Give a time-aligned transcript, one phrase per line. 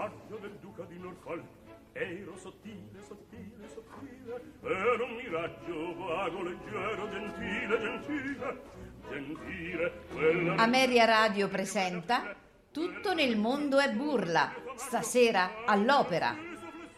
[0.00, 1.44] Ero paggio del duca di Norfolk
[1.92, 8.62] ero sottile, sottile, sottile ero un miraggio vago, leggero, gentile, gentile
[9.10, 12.34] gentile quella Ameria Radio presenta
[12.70, 16.34] Tutto nel mondo è burla, stasera all'opera,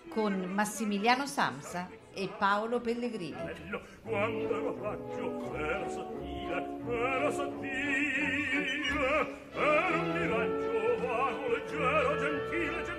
[0.08, 3.80] con Massimiliano Samsa e Paolo Pellegrini.
[4.02, 8.30] quando ero paggio era sottile era sottile
[9.54, 12.91] era un miraggio vago, leggero, gentile gentile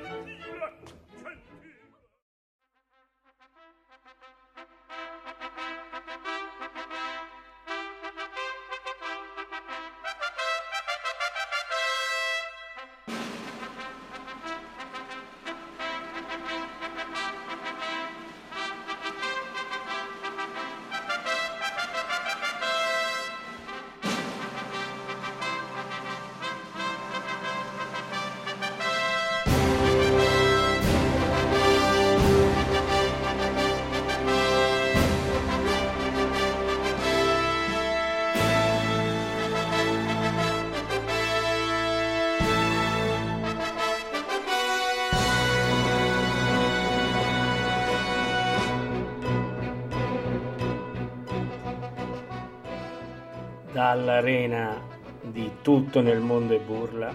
[53.83, 54.81] dall'arena
[55.19, 57.13] di Tutto nel mondo e burla.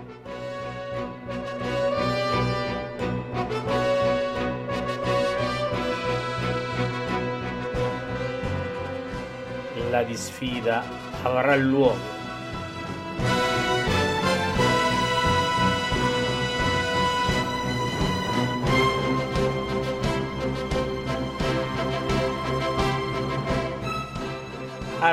[9.91, 10.85] La disfida
[11.23, 12.18] avrà luogo.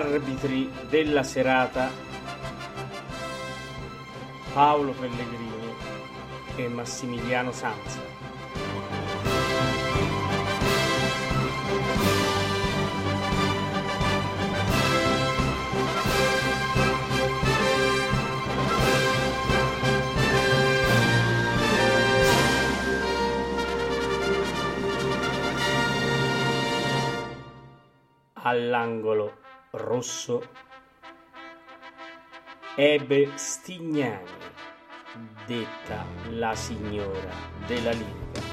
[0.05, 1.89] arbitri della serata
[4.53, 5.73] Paolo Pellegrini
[6.55, 8.13] e Massimiliano Sanza.
[28.47, 29.44] all'angolo
[29.95, 30.45] rosso
[32.75, 34.29] Ebe Stignani,
[35.45, 37.33] detta la signora
[37.65, 38.43] della lirica.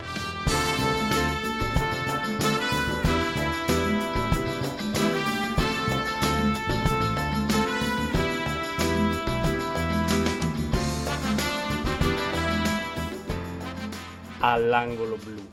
[14.39, 15.49] All'angolo blu,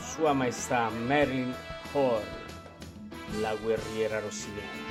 [0.00, 1.54] Sua Maestà Marilyn
[1.92, 2.43] Horn,
[3.40, 4.84] la guerriera rossiniana.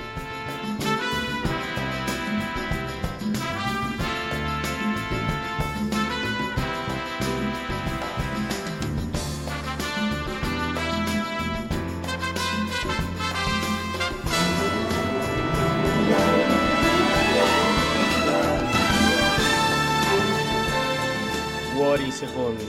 [22.14, 22.64] Secondi,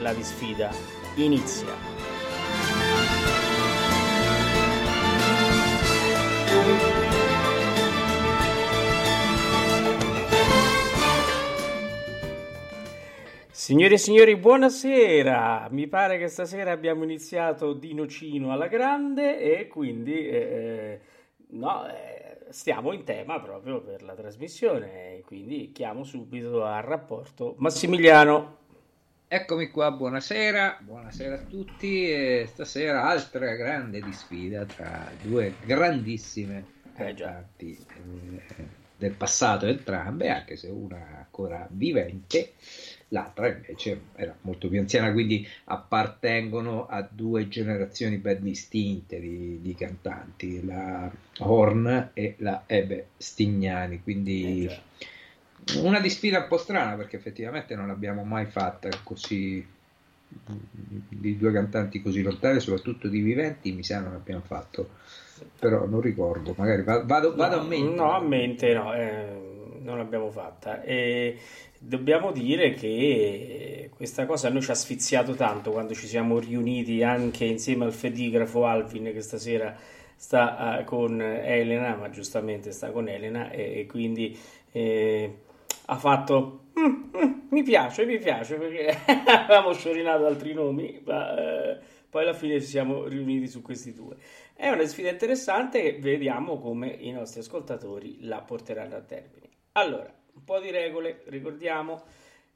[0.00, 0.70] la disfida
[1.14, 1.93] inizia.
[13.64, 15.68] Signore e signori, buonasera.
[15.70, 21.00] Mi pare che stasera abbiamo iniziato di nocino alla grande e quindi eh,
[21.52, 25.22] no, eh, stiamo in tema proprio per la trasmissione.
[25.24, 28.58] Quindi chiamo subito al rapporto Massimiliano.
[29.28, 32.10] Eccomi qua, buonasera, buonasera a tutti.
[32.10, 36.66] E stasera altra grande di sfida tra due grandissime
[36.96, 42.52] Eh, cantanti eh, del passato entrambe, anche se una ancora vivente,
[43.14, 49.74] l'altra invece era molto più anziana, quindi appartengono a due generazioni ben distinte di, di
[49.74, 57.16] cantanti, la Horn e la Ebe Stignani, quindi Eh, una disfida un po' strana perché
[57.16, 59.64] effettivamente non l'abbiamo mai fatta così
[61.08, 64.90] di due cantanti così lontani, soprattutto di viventi, mi sa non abbiamo fatto,
[65.58, 67.94] però non ricordo, magari va- vado, vado no, a mente.
[67.94, 70.82] No, a mente no, eh, non l'abbiamo fatta.
[70.82, 71.38] E
[71.86, 77.02] dobbiamo dire che questa cosa a noi ci ha asfissiato tanto quando ci siamo riuniti
[77.02, 79.76] anche insieme al fedigrafo Alvin che stasera
[80.16, 84.36] sta eh, con Elena, ma giustamente sta con Elena e, e quindi
[84.72, 85.38] eh,
[85.86, 86.84] ha fatto "Mm,
[87.16, 88.96] mm, mi piace, mi piace perché
[89.26, 91.36] avevamo sciorinato altri nomi, ma
[91.72, 91.78] eh,
[92.08, 94.16] poi alla fine ci siamo riuniti su questi due.
[94.54, 99.48] È una sfida interessante vediamo come i nostri ascoltatori la porteranno a termine.
[99.72, 102.02] Allora, un po' di regole, ricordiamo,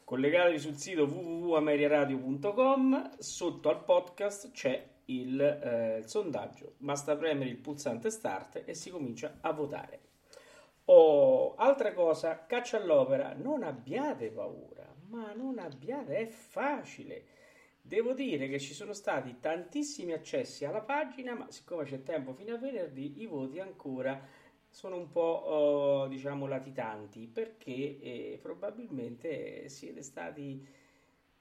[0.04, 7.56] collegatevi sul sito www.ameriaradio.com, sotto al podcast c'è il, eh, il sondaggio, basta premere il
[7.56, 10.00] pulsante start e si comincia a votare.
[10.86, 17.24] Oh, altra cosa, caccia all'opera, non abbiate paura, ma non abbiate, è facile.
[17.80, 22.54] Devo dire che ci sono stati tantissimi accessi alla pagina, ma siccome c'è tempo fino
[22.54, 24.20] a venerdì, i voti ancora
[24.78, 30.64] sono un po', eh, diciamo, latitanti, perché eh, probabilmente siete stati,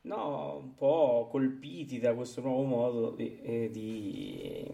[0.02, 4.68] no, un po' colpiti da questo nuovo modo di, eh, di,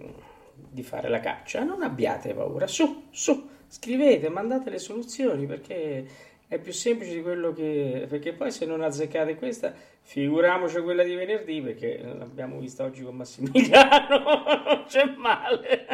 [0.53, 1.65] di fare la caccia.
[1.65, 6.08] Non abbiate paura, su, su, scrivete, mandate le soluzioni, perché
[6.48, 8.05] è più semplice di quello che...
[8.08, 13.17] perché poi se non azzeccate questa, figuriamoci quella di venerdì, perché l'abbiamo vista oggi con
[13.17, 14.24] Massimiliano,
[14.63, 15.86] non c'è male.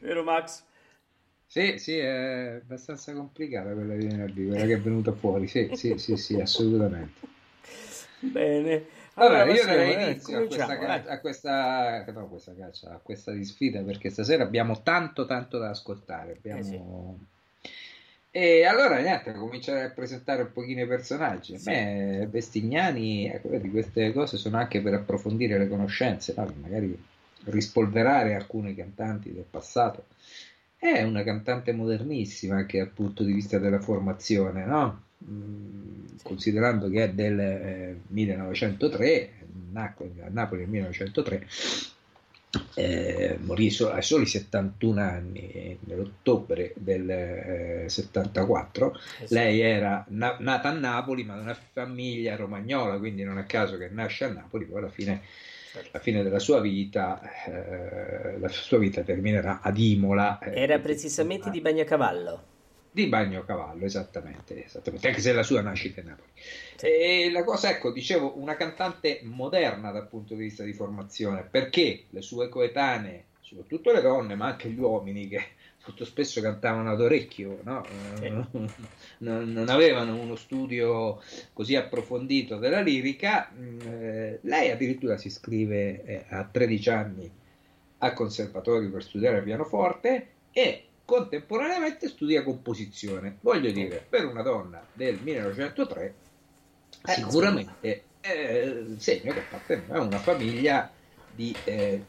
[0.00, 0.72] Vero Max?
[1.54, 5.96] Sì, sì, è abbastanza complicata quella di venerdì, quella che è venuta fuori, sì, sì,
[5.98, 7.20] sì, sì, assolutamente.
[8.18, 8.84] Bene.
[9.14, 11.14] Allora, io Massimo, darei eh, inizio a questa, cominciamo, ca- dai.
[11.14, 16.32] a questa, no, questa caccia, a questa sfida perché stasera abbiamo tanto tanto da ascoltare.
[16.32, 16.58] Abbiamo...
[16.58, 17.68] Eh sì.
[18.32, 21.56] E allora niente, cominciare a presentare un pochino i personaggi.
[21.56, 21.70] Sì.
[21.70, 26.52] Beh, Bestignani, ecco, vedi, queste cose sono anche per approfondire le conoscenze, no?
[26.60, 27.00] magari
[27.44, 30.06] rispolverare alcuni cantanti del passato.
[30.84, 35.04] È una cantante modernissima anche dal punto di vista della formazione, no?
[35.28, 36.22] Mm, Sì.
[36.22, 39.30] Considerando che è del eh, 1903,
[39.72, 41.46] nacque a Napoli nel 1903,
[42.74, 48.94] eh, morì so- a soli 71 anni eh, nell'ottobre del eh, 74.
[49.20, 49.34] Eh sì.
[49.34, 53.76] Lei era na- nata a Napoli, ma da una famiglia romagnola, quindi non a caso
[53.78, 55.22] che nasce a Napoli, poi alla fine
[55.92, 60.38] La fine della sua vita, eh, la sua vita terminerà ad Imola.
[60.38, 62.46] eh, Era precisamente di Bagnacavallo.
[62.90, 66.30] di Bagnocavallo, esattamente, esattamente, anche se la sua nascita è Napoli.
[66.76, 66.86] Sì.
[66.86, 72.06] E la cosa, ecco, dicevo, una cantante moderna dal punto di vista di formazione, perché
[72.10, 75.42] le sue coetanee, soprattutto le donne, ma anche gli uomini che
[75.86, 77.84] molto spesso cantavano ad orecchio, no?
[78.16, 78.28] Sì.
[79.18, 81.20] non, non avevano uno studio
[81.52, 87.30] così approfondito della lirica, mh, eh, lei addirittura si iscrive eh, a 13 anni
[87.98, 93.38] al conservatorio per studiare pianoforte e contemporaneamente studia composizione.
[93.40, 96.14] Voglio dire, per una donna del 1903
[97.06, 100.90] eh, sicuramente il segno che apparteneva a una famiglia
[101.34, 102.02] di eh,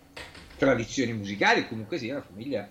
[0.58, 2.70] tradizioni musicali, comunque sia una famiglia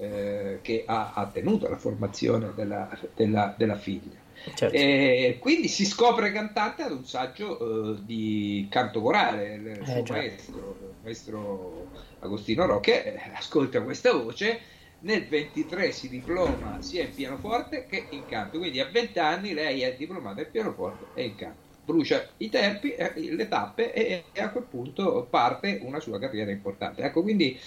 [0.00, 4.18] eh, che ha, ha, tenuto la formazione della, della, della figlia.
[4.54, 4.74] Certo.
[4.74, 10.02] E quindi si scopre cantante ad un saggio uh, di canto corale, il eh, suo
[10.08, 11.86] maestro, il maestro
[12.20, 14.60] Agostino Rocche, eh, ascolta questa voce,
[15.00, 19.82] nel 23 si diploma sia in pianoforte che in canto, quindi a 20 anni lei
[19.82, 21.68] è diplomata in pianoforte e in canto.
[21.84, 27.02] Brucia i tempi, eh, le tappe e, a quel punto parte una sua carriera importante.
[27.02, 27.58] Ecco, quindi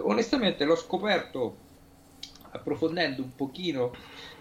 [0.00, 1.66] onestamente l'ho scoperto
[2.50, 3.92] approfondendo un pochino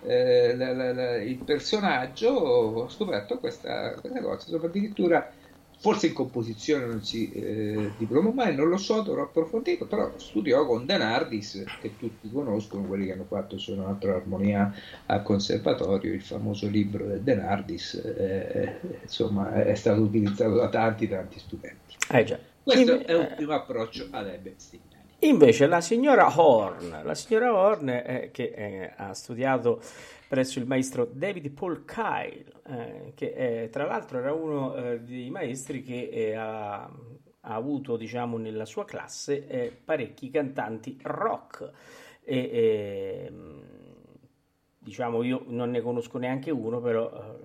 [0.03, 5.31] eh, la, la, la, il personaggio ho scoperto questa, questa cosa, insomma addirittura
[5.79, 10.65] forse in composizione non si eh, diplomò mai, non lo so, dovrò approfondire, però studiò
[10.65, 14.73] con Denardis, che tutti conoscono, quelli che hanno fatto Sonata Armonia
[15.05, 21.39] al Conservatorio, il famoso libro del Denardis, eh, insomma è stato utilizzato da tanti tanti
[21.39, 21.95] studenti.
[22.09, 24.81] Eh Questo è un primo approccio ad Ebenstein.
[25.21, 29.81] Invece la signora Horn, la signora Horn eh, che eh, ha studiato
[30.27, 35.31] presso il maestro David Paul Kyle, eh, che eh, tra l'altro era uno eh, dei
[35.31, 36.91] maestri che eh, ha, ha,
[37.41, 41.71] avuto diciamo, nella sua classe parecchi cantanti rock.
[42.23, 43.31] E, e,
[44.77, 47.39] diciamo io non ne conosco neanche uno, però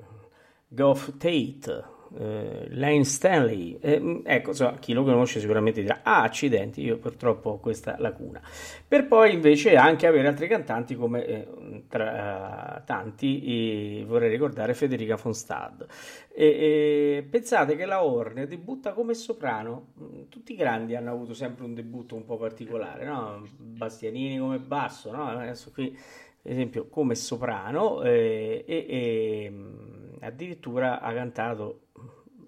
[0.69, 6.83] Goff Tate eh, Lane Stanley, eh, ecco, so, chi lo conosce sicuramente dirà, ah, accidenti,
[6.83, 8.41] io purtroppo ho questa lacuna.
[8.87, 11.49] Per poi invece anche avere altri cantanti come eh,
[11.89, 15.87] tra uh, tanti, vorrei ricordare Federica von Stad.
[16.35, 21.35] E, e, pensate che la Horn debutta come soprano, mm, tutti i grandi hanno avuto
[21.35, 23.47] sempre un debutto un po' particolare, no?
[23.57, 25.29] Bastianini come basso, no?
[25.29, 25.97] adesso qui
[26.43, 31.89] esempio come soprano eh, e, e mm, addirittura ha cantato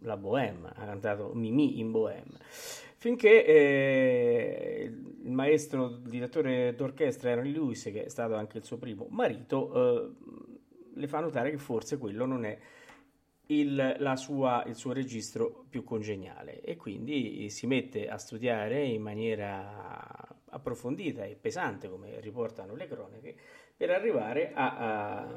[0.05, 2.39] la Bohème, ha cantato Mimi in Bohème.
[2.97, 4.91] Finché eh,
[5.23, 10.11] il maestro direttore d'orchestra Henry Lewis, che è stato anche il suo primo marito, eh,
[10.95, 12.59] le fa notare che forse quello non è
[13.47, 20.27] il, sua, il, suo registro più congeniale e quindi si mette a studiare in maniera
[20.49, 23.37] approfondita e pesante, come riportano le cronache,
[23.77, 25.37] per arrivare a, a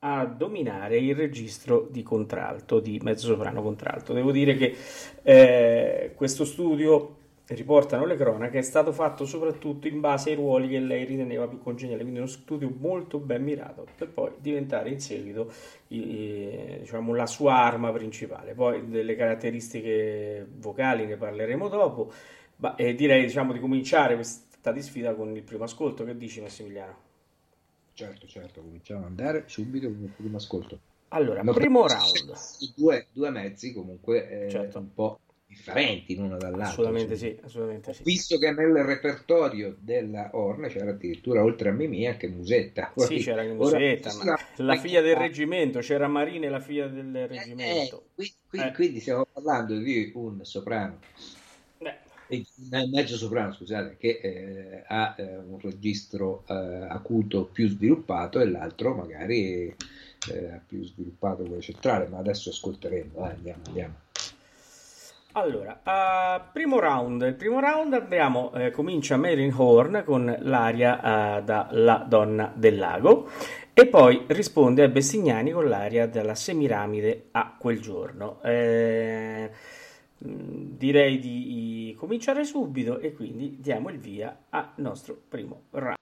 [0.00, 4.12] a dominare il registro di contralto, di mezzosoprano contralto.
[4.12, 4.74] Devo dire che
[5.22, 7.16] eh, questo studio,
[7.54, 11.58] riportano le cronache, è stato fatto soprattutto in base ai ruoli che lei riteneva più
[11.58, 15.52] congeniali, quindi uno studio molto ben mirato per poi diventare in seguito
[15.88, 18.54] eh, diciamo, la sua arma principale.
[18.54, 22.12] Poi delle caratteristiche vocali ne parleremo dopo,
[22.56, 26.04] ma eh, direi diciamo, di cominciare questa di sfida con il primo ascolto.
[26.04, 27.09] Che dici Massimiliano?
[28.00, 30.78] Certo, certo, cominciamo ad andare subito con il primo ascolto.
[31.08, 32.32] Allora, no, primo round.
[32.74, 34.78] Due, due mezzi comunque eh, certo.
[34.78, 36.62] un po' differenti l'uno dall'altro.
[36.62, 38.02] Assolutamente sì, assolutamente sì.
[38.02, 42.90] Visto che nel repertorio della Horn c'era addirittura oltre a Mimì anche Musetta.
[42.94, 46.60] Poi, sì, c'era anche Musetta, ora, ma la figlia del reggimento, c'era Marina e la
[46.60, 47.96] figlia del eh, reggimento.
[47.96, 48.72] Eh, qui, qui, eh.
[48.72, 51.00] Quindi stiamo parlando di un soprano
[52.90, 58.94] mezzo soprano, scusate, che eh, ha eh, un registro eh, acuto più sviluppato e l'altro
[58.94, 59.74] magari
[60.28, 63.94] eh, più sviluppato quello centrale, ma adesso ascolteremo, eh, andiamo, andiamo.
[65.32, 67.22] Allora, uh, primo round.
[67.22, 72.76] Il primo round abbiamo, eh, comincia Marilyn Horn con l'aria uh, da La donna del
[72.76, 73.28] lago
[73.72, 78.42] e poi risponde a Bessignani con l'aria della Semiramide a quel giorno.
[78.42, 79.50] Eh,
[80.22, 85.99] direi di cominciare subito e quindi diamo il via al nostro primo round.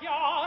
[0.00, 0.39] 家。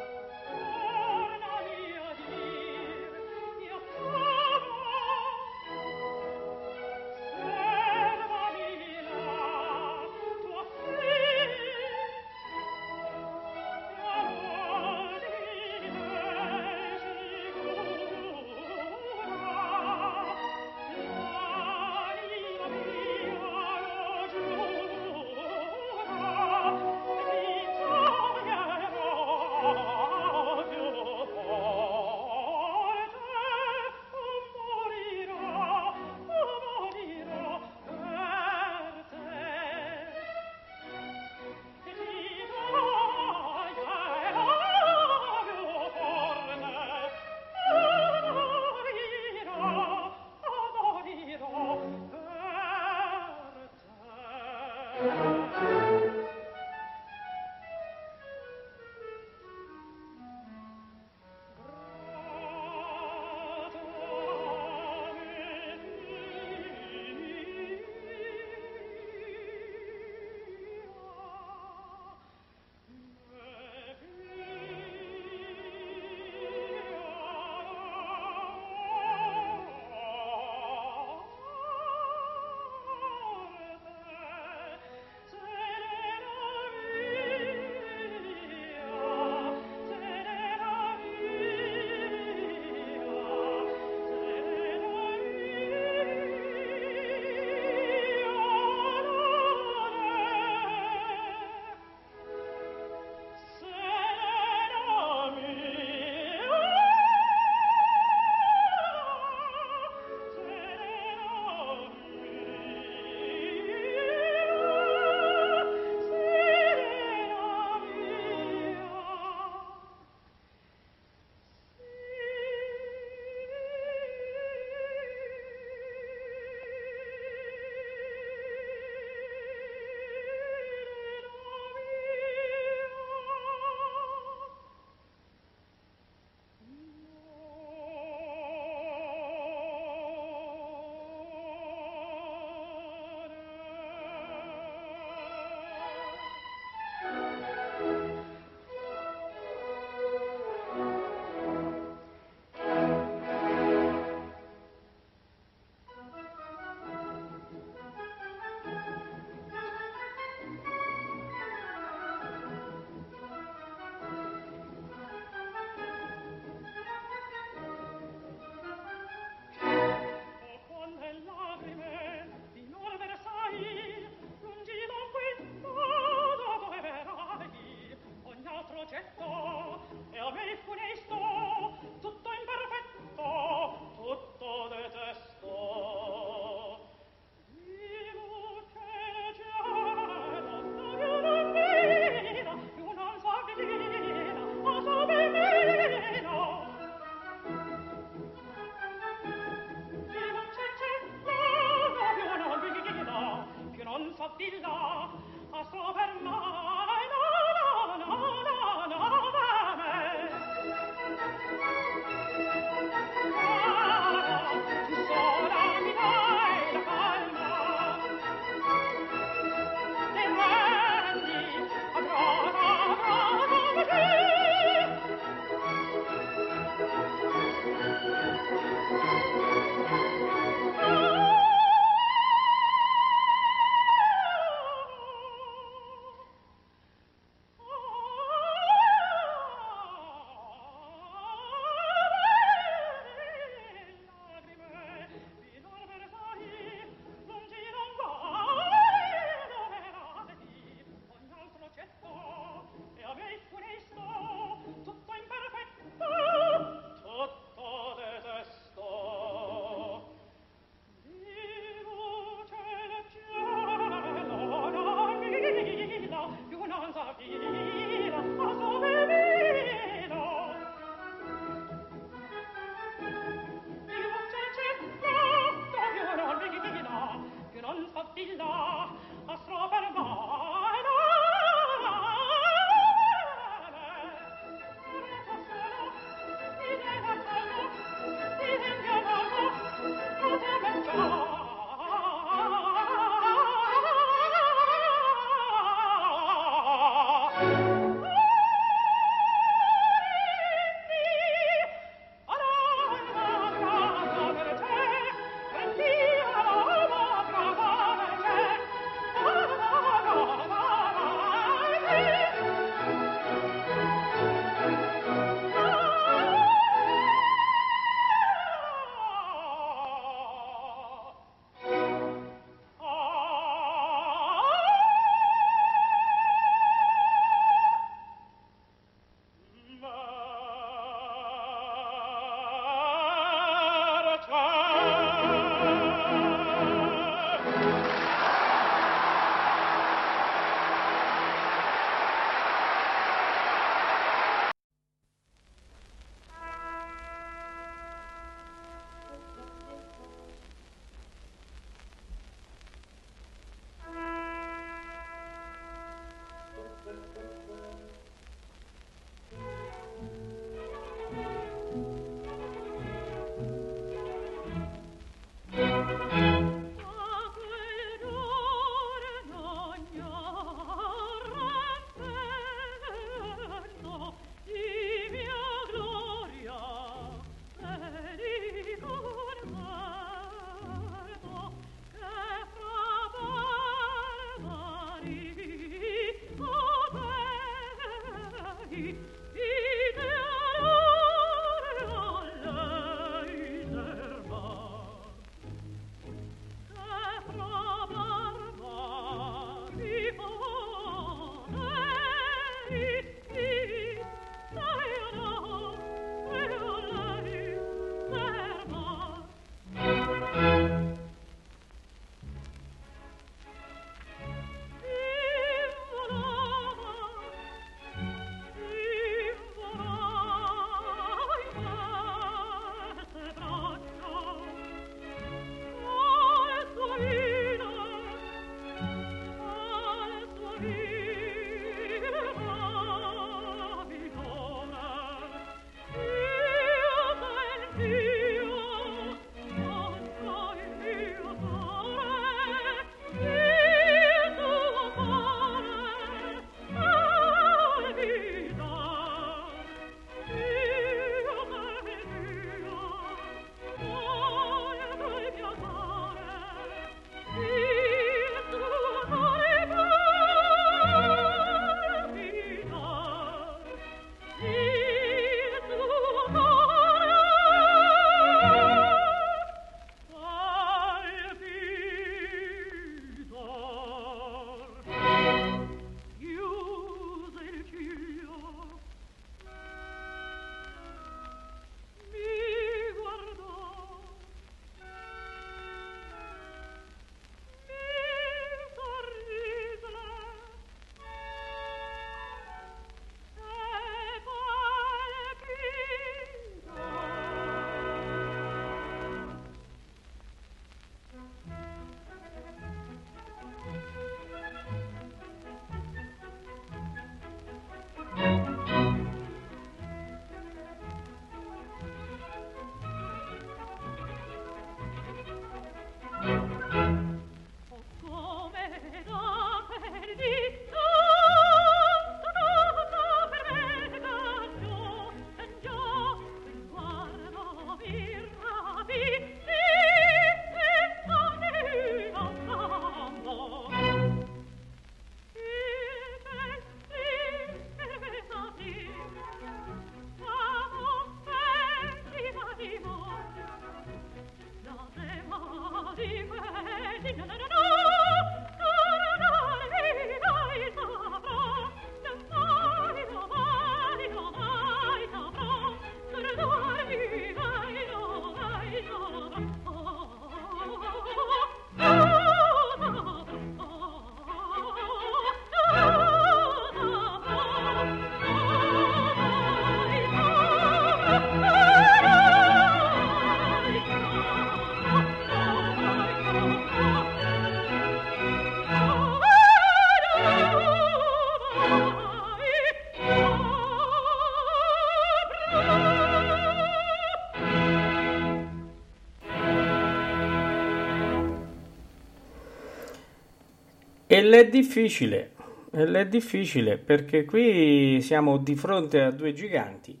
[594.14, 595.32] E l'è difficile,
[595.72, 600.00] e l'è difficile perché qui siamo di fronte a due giganti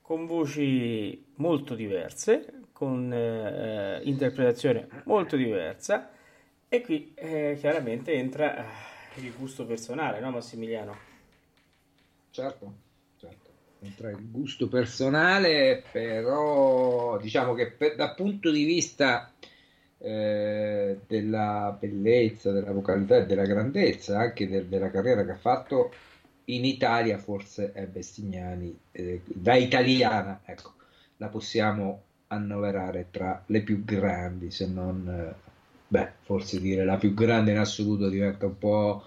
[0.00, 6.08] con voci molto diverse, con eh, interpretazione molto diversa
[6.68, 10.96] e qui eh, chiaramente entra eh, il gusto personale, no Massimiliano?
[12.30, 12.74] Certo,
[13.16, 13.50] certo.
[13.80, 19.32] Entra il gusto personale, però diciamo che per, dal punto di vista
[19.98, 25.92] eh, della bellezza, della vocalità e della grandezza anche del, della carriera che ha fatto
[26.44, 30.72] in Italia forse è Bestignani eh, da italiana ecco
[31.16, 35.34] la possiamo annoverare tra le più grandi se non eh,
[35.88, 39.02] beh forse dire la più grande in assoluto diventa un po'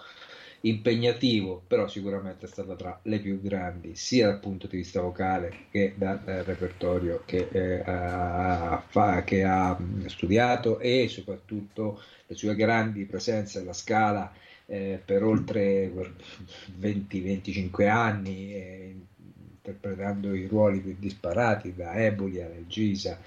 [0.62, 5.66] impegnativo, però sicuramente è stata tra le più grandi sia dal punto di vista vocale
[5.72, 12.56] che dal eh, repertorio che, eh, ha, fa, che, ha, studiato e soprattutto le sue
[12.56, 14.32] grandi presenze alla scala
[14.68, 15.92] eh, per oltre
[16.80, 18.96] 20-25 anni, eh,
[19.56, 23.20] interpretando i ruoli più disparati da Eboli a Regisa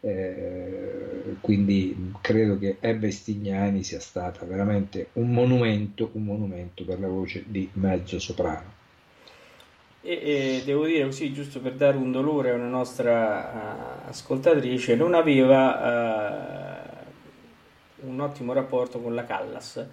[0.00, 7.08] eh, quindi credo che Ebbe Stignani sia stata veramente un monumento, un monumento per la
[7.08, 8.76] voce di mezzo soprano.
[10.00, 14.94] E, e, devo dire così, giusto per dare un dolore a una nostra uh, ascoltatrice,
[14.94, 16.86] non aveva
[18.00, 19.84] uh, un ottimo rapporto con la Callas,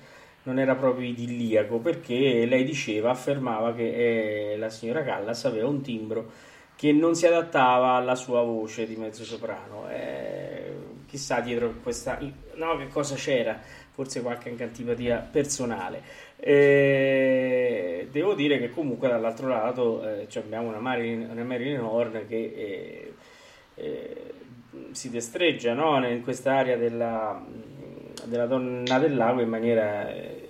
[0.43, 5.81] non era proprio idilliaco perché lei diceva, affermava che eh, la signora Callas aveva un
[5.81, 6.31] timbro
[6.75, 9.89] che non si adattava alla sua voce di mezzo soprano.
[9.89, 10.73] Eh,
[11.07, 12.19] chissà dietro questa...
[12.55, 13.59] No, che cosa c'era?
[13.91, 16.01] Forse qualche antipatia personale.
[16.38, 22.35] Eh, devo dire che comunque dall'altro lato eh, abbiamo una Marilyn, una Marilyn Horn che
[22.35, 23.13] eh,
[23.75, 24.33] eh,
[24.91, 26.05] si destreggia no?
[26.07, 27.41] in quest'area della,
[28.25, 30.44] della donna del lago in maniera eh,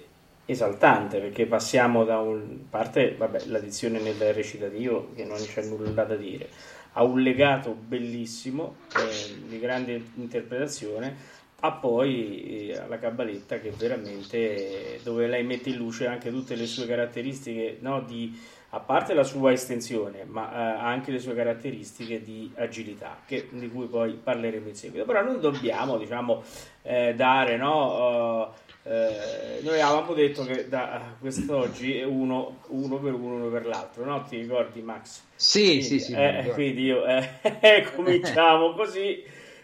[0.46, 6.16] esaltante perché passiamo da un parte vabbè, l'addizione nel recitativo che non c'è nulla da
[6.16, 6.50] dire
[6.94, 15.00] a un legato bellissimo eh, di grande interpretazione a poi eh, alla cabaletta che veramente
[15.04, 18.38] dove lei mette in luce anche tutte le sue caratteristiche no, di,
[18.70, 23.70] a parte la sua estensione ma eh, anche le sue caratteristiche di agilità che, di
[23.70, 25.06] cui poi parleremo in seguito.
[25.06, 26.44] Però non dobbiamo diciamo
[26.84, 33.14] eh, dare no, uh, eh, noi avevamo detto che da quest'oggi è uno, uno per
[33.14, 34.24] uno, uno per l'altro, no?
[34.24, 35.24] Ti ricordi, Max?
[35.34, 36.14] Sì, quindi, sì, sì.
[36.14, 39.24] Eh, quindi io eh, cominciamo così.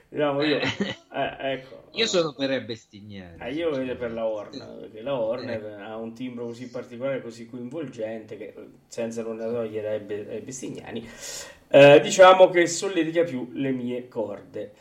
[0.10, 0.57] Diciamo io,
[1.13, 1.84] eh, ecco.
[1.91, 3.38] io sono per Ebestignani.
[3.39, 5.81] Eh, io vedo per la Horn, perché la Horn eh.
[5.81, 8.55] ha un timbro così particolare, così coinvolgente, che
[8.88, 11.07] senza non togliere ai Bestignani,
[11.69, 14.73] eh, diciamo che solletica più le mie corde.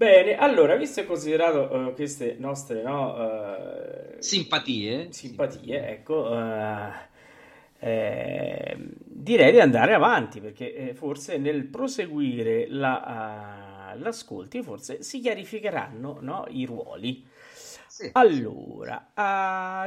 [0.00, 6.90] Bene, allora, visto e considerato uh, queste nostre no, uh, simpatie, simpatie, ecco, uh,
[7.78, 16.16] eh, direi di andare avanti perché eh, forse nel proseguire la, l'ascolti forse si chiarificheranno
[16.22, 17.22] no, i ruoli.
[17.86, 19.10] Sì, allora,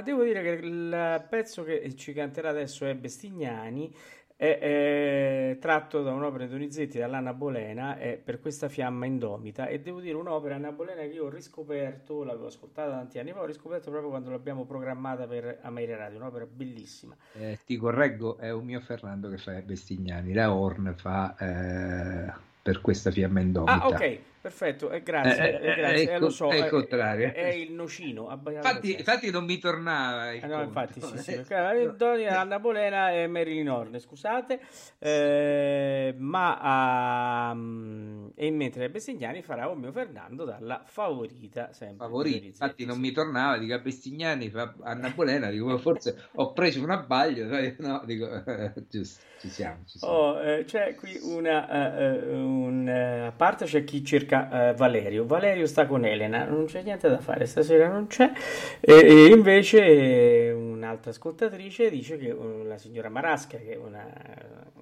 [0.04, 3.92] devo dire che il pezzo che ci canterà adesso è Bestignani
[4.36, 9.68] è, è tratto da un'opera di Donizetti dall'Anna Bolena è per questa fiamma indomita.
[9.68, 13.42] E devo dire un'opera Anna Bolena che io ho riscoperto l'avevo ascoltata tanti anni fa
[13.42, 17.16] ho riscoperto proprio quando l'abbiamo programmata per Ameria Radio un'opera bellissima.
[17.34, 22.82] Eh, ti correggo è un mio Fernando che fa Bestignani la Horn fa eh, per
[22.82, 23.82] questa fiamma indomita.
[23.82, 25.96] ah ok Perfetto, eh, grazie, eh, eh, grazie.
[25.96, 27.32] Eh, ecco, lo so, è il contrario.
[27.32, 28.28] È, il nocino.
[28.30, 30.34] Infatti, infatti, non mi tornava.
[30.34, 31.34] Il no, infatti, sì, sì.
[31.36, 32.26] Okay.
[32.26, 34.60] Anna Bolena e Marilyn Horne, scusate.
[35.00, 42.06] Eh, ma um, e mentre Bestignani farà un mio Fernando dalla favorita sempre.
[42.06, 46.84] Favorita, infatti non mi tornava, dico a Bestignani fa Anna Bolena, dico forse ho preso
[46.84, 47.46] un abbaglio,
[47.80, 48.28] no, dico
[48.90, 49.86] giusto, ci siamo.
[49.86, 50.14] Ci siamo.
[50.14, 55.26] Oh, c'è qui una, uh, un, a parte c'è chi cerca cerca eh, Valerio.
[55.26, 58.32] Valerio sta con Elena, non c'è niente da fare, stasera non c'è.
[58.80, 64.08] E, e invece un'altra ascoltatrice dice che la signora Marasca, che è una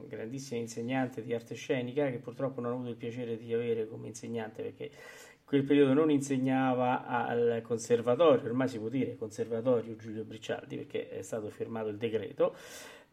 [0.07, 4.07] grandissima insegnante di arte scenica, che purtroppo non ho avuto il piacere di avere come
[4.07, 10.23] insegnante perché in quel periodo non insegnava al conservatorio, ormai si può dire conservatorio Giulio
[10.23, 12.55] Briccialdi perché è stato firmato il decreto.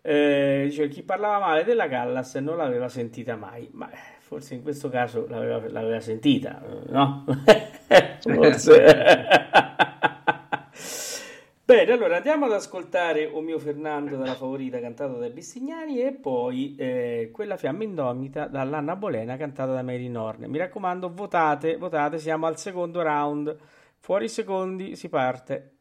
[0.00, 3.90] Eh, dice, chi parlava male della Callas non l'aveva sentita mai, ma
[4.28, 7.24] forse in questo caso l'aveva, l'aveva sentita, no?
[8.20, 8.84] forse.
[11.64, 16.74] Bene, allora andiamo ad ascoltare O mio Fernando dalla favorita cantata da Bistignani e poi
[16.76, 20.46] eh, quella fiamma indomita dall'Anna Bolena cantata da Mary Norne.
[20.46, 23.56] Mi raccomando, votate, votate, siamo al secondo round.
[23.96, 25.77] Fuori secondi si parte.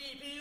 [0.00, 0.39] DP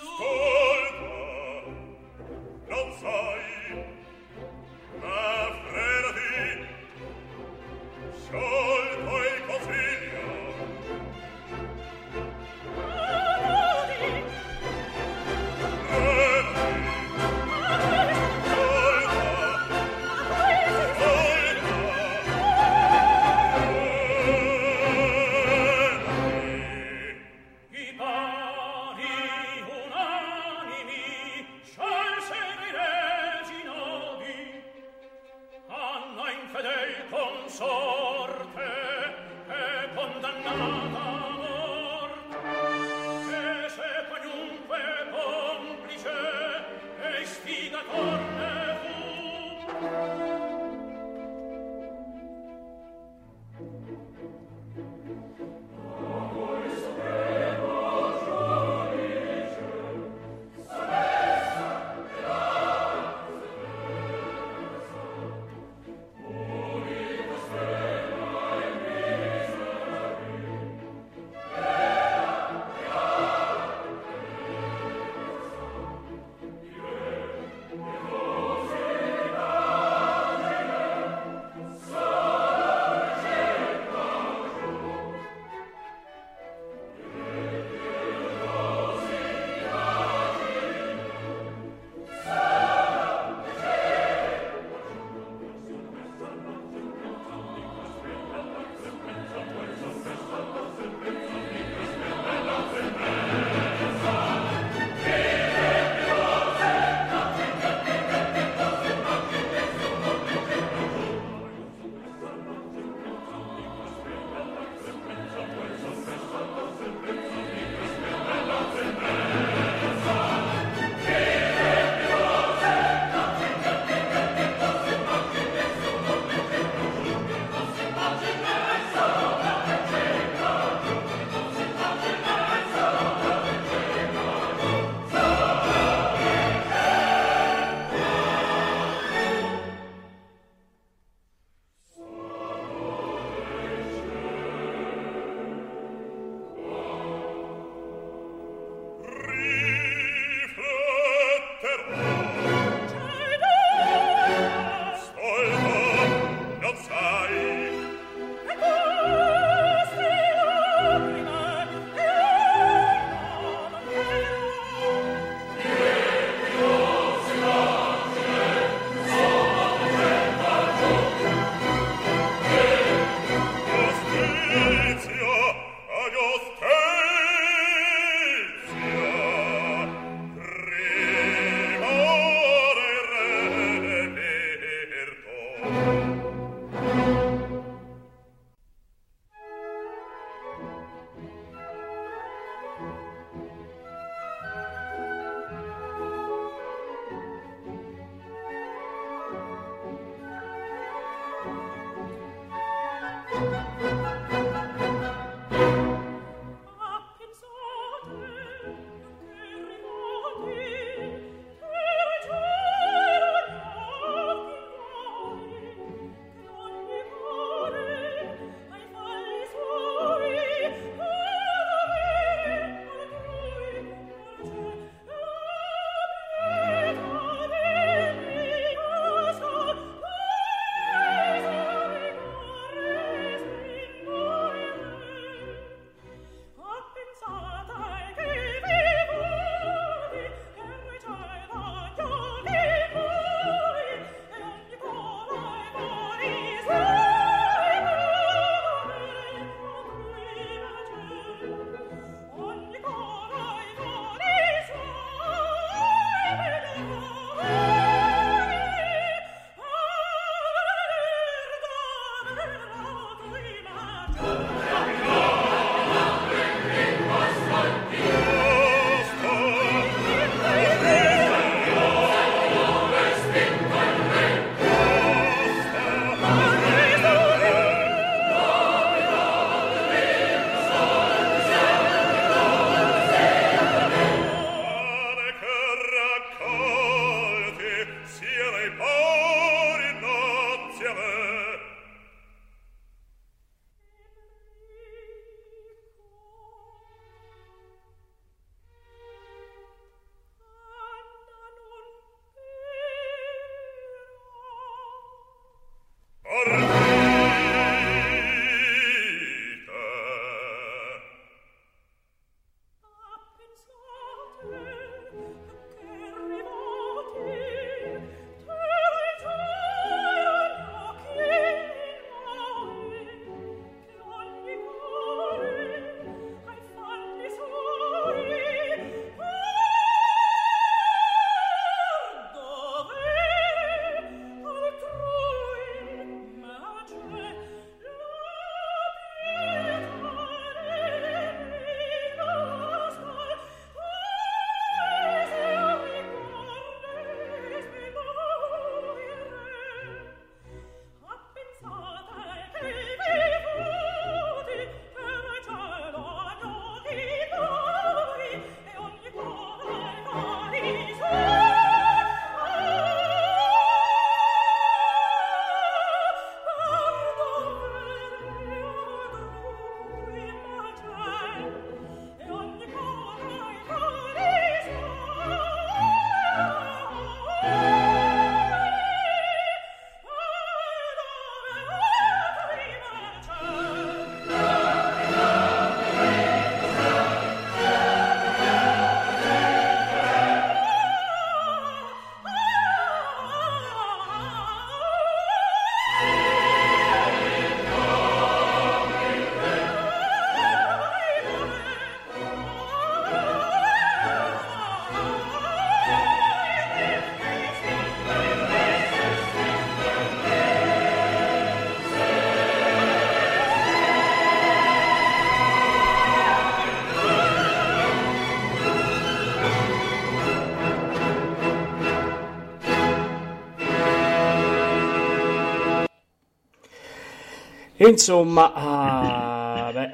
[427.82, 429.92] Insomma, ah, beh,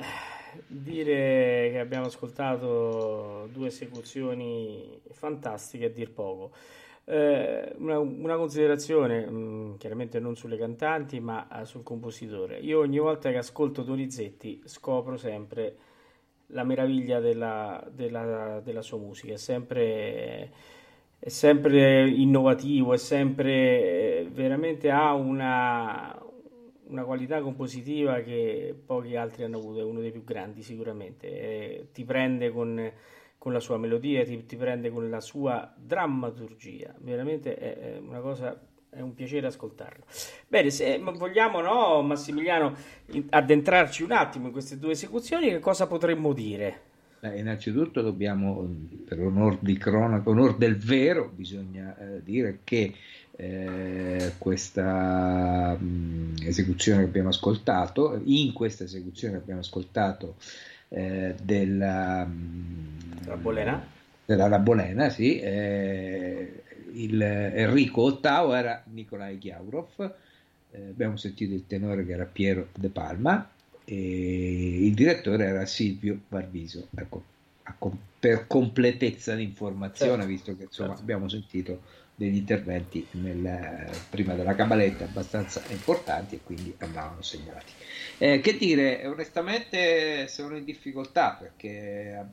[0.65, 6.51] dire che abbiamo ascoltato due esecuzioni fantastiche a dir poco.
[7.03, 12.57] Eh, una, una, considerazione, mh, mm, chiaramente non sulle cantanti, ma uh, sul compositore.
[12.57, 15.75] Io ogni volta che ascolto Donizetti scopro sempre
[16.47, 20.51] la meraviglia della, della, della sua musica, è sempre,
[21.19, 26.24] è sempre innovativo, è sempre veramente ha una,
[26.88, 31.88] una qualità compositiva che pochi altri hanno avuto, è uno dei più grandi sicuramente, eh,
[31.91, 32.91] ti prende con,
[33.38, 38.19] con, la sua melodia, ti, ti, prende con la sua drammaturgia, veramente è, è, una
[38.19, 38.59] cosa,
[38.89, 40.05] è un piacere ascoltarlo.
[40.47, 42.75] Bene, se vogliamo, no, Massimiliano,
[43.29, 46.93] addentrarci un attimo in queste due esecuzioni, che cosa potremmo dire?
[47.21, 48.67] Eh, innanzitutto dobbiamo,
[49.07, 52.93] per onor di cronaca, onor del vero, bisogna eh, dire che
[53.38, 58.19] eh, questa mh, mm, esecuzione che abbiamo ascoltato.
[58.23, 60.36] In questa esecuzione che abbiamo ascoltato
[60.89, 63.93] eh, della mh, mm, Bolena.
[64.25, 66.63] Della Rabolena, sì, eh,
[66.93, 70.15] il Enrico VIII era Nikolai Ghiaurov,
[70.71, 73.47] eh, abbiamo sentito il tenore che era Piero De Palma
[73.83, 76.88] e il direttore era Silvio Barbiso.
[76.95, 77.23] Ecco,
[78.19, 81.01] per completezza di informazione, certo, visto che insomma, certo.
[81.03, 81.81] abbiamo sentito
[82.16, 87.72] degli interventi nel, prima della cabaletta abbastanza importanti e quindi andavano segnalati.
[88.18, 92.26] Eh, che dire, onestamente sono in difficoltà perché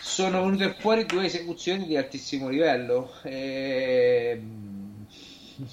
[0.00, 3.12] sono venute fuori due esecuzioni di altissimo livello.
[3.24, 4.73] E Mm,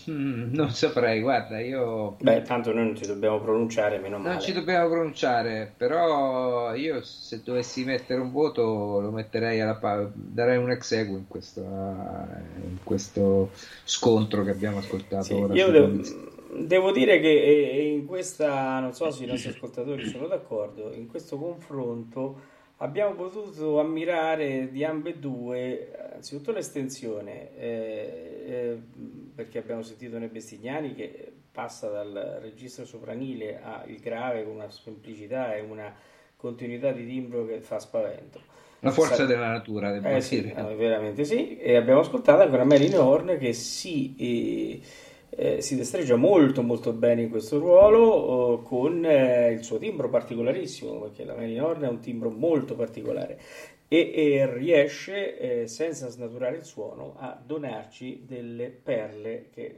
[0.05, 2.15] non saprei, guarda, io...
[2.19, 4.33] Beh, tanto noi non ci dobbiamo pronunciare, meno male.
[4.33, 10.09] Non ci dobbiamo pronunciare, però io se dovessi mettere un voto lo metterei alla pa-
[10.13, 13.51] darei un ex equo in questo, in questo
[13.83, 15.53] scontro che abbiamo ascoltato sì, ora.
[15.53, 16.01] Io devo,
[16.59, 21.37] devo, dire che in questa, non so se i nostri ascoltatori sono d'accordo, in questo
[21.37, 28.81] confronto abbiamo potuto ammirare di ambedue anzitutto l'estensione, eh, eh,
[29.41, 35.55] perché abbiamo sentito nei Bestignani che passa dal registro sopranile al grave con una semplicità
[35.55, 35.93] e una
[36.37, 38.39] continuità di timbro che fa spavento.
[38.79, 40.21] La forza Sa- della natura, devo eh, dire.
[40.21, 41.57] Sì, eh, veramente sì.
[41.57, 44.15] E abbiamo ascoltato ancora Melanie Horn che si...
[44.17, 44.81] Eh,
[45.33, 50.09] eh, si destreggia molto molto bene in questo ruolo eh, con eh, il suo timbro
[50.09, 53.39] particolarissimo perché la Mary Horn è un timbro molto particolare
[53.93, 59.75] e, e riesce eh, senza snaturare il suono a donarci delle perle che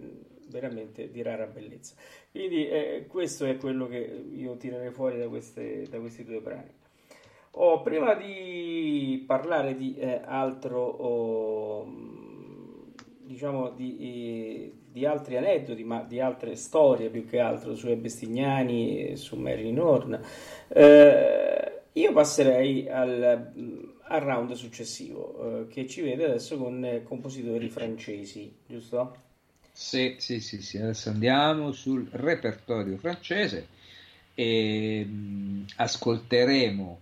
[0.50, 1.96] veramente di rara bellezza.
[2.30, 6.72] Quindi eh, questo è quello che io tirerei fuori da, queste, da questi due brani.
[7.56, 11.88] Oh, prima di parlare di eh, altro oh,
[13.26, 19.16] diciamo di di altri aneddoti, ma di altre storie più che altro su Bestignani e
[19.16, 20.20] su Marilyn Horn,
[20.68, 27.68] eh, io passerei al, al round successivo, eh, che ci vede adesso con eh, compositori
[27.70, 29.16] francesi, giusto?
[29.72, 33.68] Sì, sì, sì, sì, adesso andiamo sul repertorio francese
[34.36, 37.00] e mh, mm, ascolteremo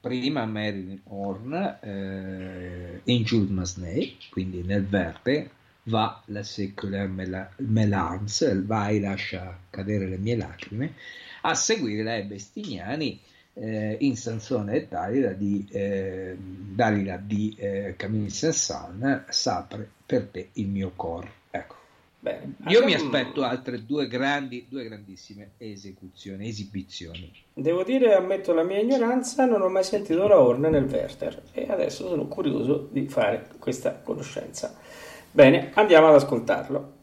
[0.00, 5.50] prima Marilyn Horn eh, in Jules Massenet, quindi nel verde,
[5.84, 7.08] va la secular
[7.56, 10.94] melange, vai lascia cadere le mie lacrime,
[11.40, 13.18] a seguire la Bestignani
[13.60, 20.50] eh, in Sansone e Dalila di, eh, Dalila di eh, Camille Saint-Saëns, Sapre per te
[20.54, 21.28] il mio cor.
[21.50, 21.76] Ecco.
[22.20, 27.32] Bene, Io mi aspetto altre due grandi, due grandissime esecuzioni, esibizioni.
[27.54, 31.66] Devo dire, ammetto la mia ignoranza, non ho mai sentito la Horn nel Werther e
[31.68, 34.76] adesso sono curioso di fare questa conoscenza.
[35.30, 36.96] Bene, andiamo ad ascoltarlo.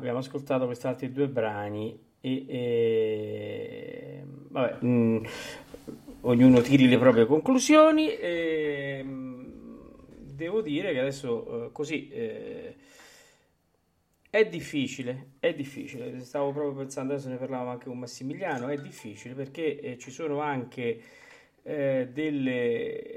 [0.00, 5.24] Abbiamo ascoltato questi altri due brani e, e vabbè, mh, mm,
[6.22, 8.14] ognuno tiri le proprie conclusioni.
[8.14, 9.40] E, mh,
[10.34, 12.74] devo dire che adesso eh, così eh,
[14.30, 16.20] è difficile, è difficile.
[16.20, 20.40] Stavo proprio pensando, adesso ne parlavamo anche con Massimiliano, è difficile perché eh, ci sono
[20.40, 21.00] anche
[21.62, 23.09] eh, delle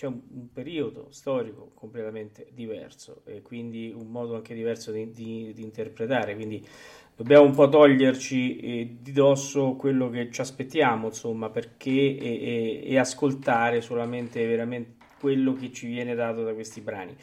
[0.00, 5.52] c'è un, un, periodo storico completamente diverso e quindi un modo anche diverso di, di,
[5.52, 6.66] di interpretare, quindi
[7.14, 12.82] dobbiamo un po' toglierci eh, di dosso quello che ci aspettiamo, insomma, perché e, e,
[12.82, 17.14] e, ascoltare solamente veramente quello che ci viene dato da questi brani.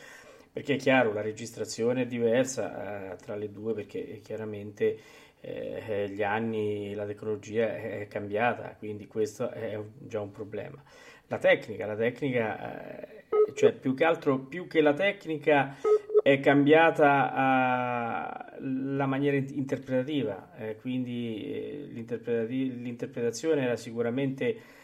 [0.54, 5.00] Perché è chiaro, la registrazione è diversa eh, tra le due, perché chiaramente
[5.42, 10.80] eh, gli anni, la tecnologia è cambiata, quindi questo è già un problema
[11.28, 13.24] la tecnica, la tecnica, eh,
[13.54, 15.76] cioè più che altro, più che la tecnica
[16.22, 24.76] è cambiata uh, la maniera interpretativa, eh, quindi eh, l'interpretazione era sicuramente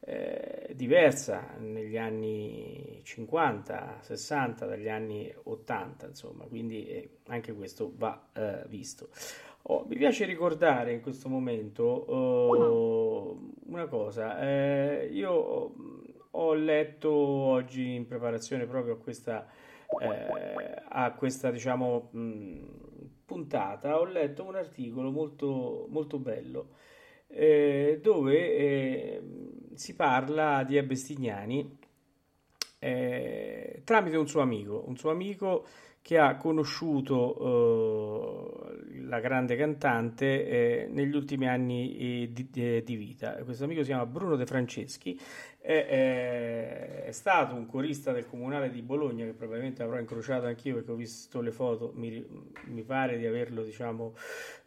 [0.00, 8.28] eh, diversa negli anni 50, 60, dagli anni 80, insomma, quindi eh, anche questo va
[8.32, 9.10] eh, visto.
[9.62, 15.74] Oh, mi piace ricordare in questo momento oh, una cosa, eh, io
[16.30, 19.46] ho letto oggi in preparazione proprio a questa,
[20.00, 22.58] eh, a questa diciamo, mh,
[23.26, 26.68] puntata, ho letto un articolo molto, molto bello
[27.28, 29.22] eh, dove eh,
[29.74, 31.78] si parla di Abestignani
[32.78, 35.66] eh, tramite un suo amico, un suo amico
[36.02, 37.36] che ha conosciuto
[38.70, 43.32] eh, la grande cantante eh, negli ultimi anni eh, di, di, di, vita.
[43.44, 45.18] Questo amico si chiama Bruno De Franceschi,
[45.60, 50.90] è, è, stato un corista del comunale di Bologna che probabilmente avrò incrociato anch'io perché
[50.90, 52.24] ho visto le foto, mi,
[52.66, 54.14] mi pare di averlo diciamo,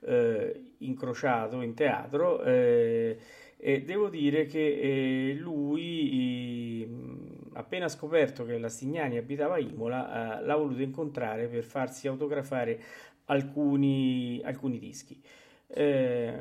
[0.01, 2.43] eh, incrociato in teatro.
[2.43, 3.17] Eh,
[3.63, 6.87] e devo dire che eh, lui,
[7.53, 12.79] appena scoperto che la Stignani abitava Imola, eh, l'ha voluto incontrare per farsi autografare
[13.25, 15.21] alcuni, alcuni dischi.
[15.67, 16.35] Eh,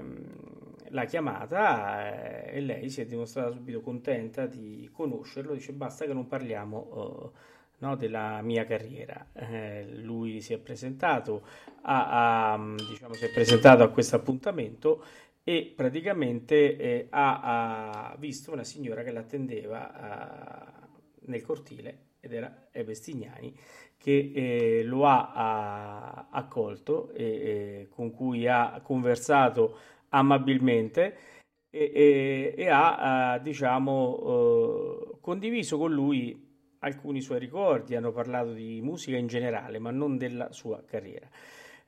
[0.88, 6.12] l'ha chiamata eh, e lei si è dimostrata subito contenta di conoscerlo, dice basta che
[6.12, 7.32] non parliamo uh,
[7.78, 9.26] no, della mia carriera.
[9.32, 11.42] Eh, lui si è presentato
[11.82, 15.04] a, a, diciamo, si è presentato a questo appuntamento
[15.42, 20.79] e praticamente eh, ha, ha, visto una signora che l'attendeva
[21.26, 23.54] nel cortile ed era Ebe Stignani
[23.96, 31.16] che eh, lo ha, ha accolto e, e, con cui ha conversato amabilmente
[31.70, 36.48] e, e, ha uh, diciamo uh, condiviso con lui
[36.80, 41.28] alcuni suoi ricordi, hanno parlato di musica in generale, ma non della sua carriera.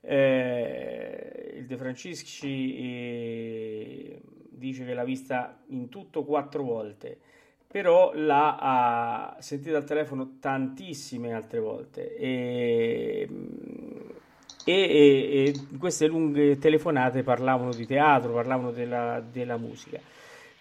[0.01, 7.21] Eh, il De Francisci eh, dice che l'ha vista in tutto quattro volte,
[7.73, 13.27] però l'ha sentita al telefono tantissime altre volte e,
[14.67, 19.99] e, e, e, queste lunghe telefonate parlavano di teatro, parlavano della, della, musica.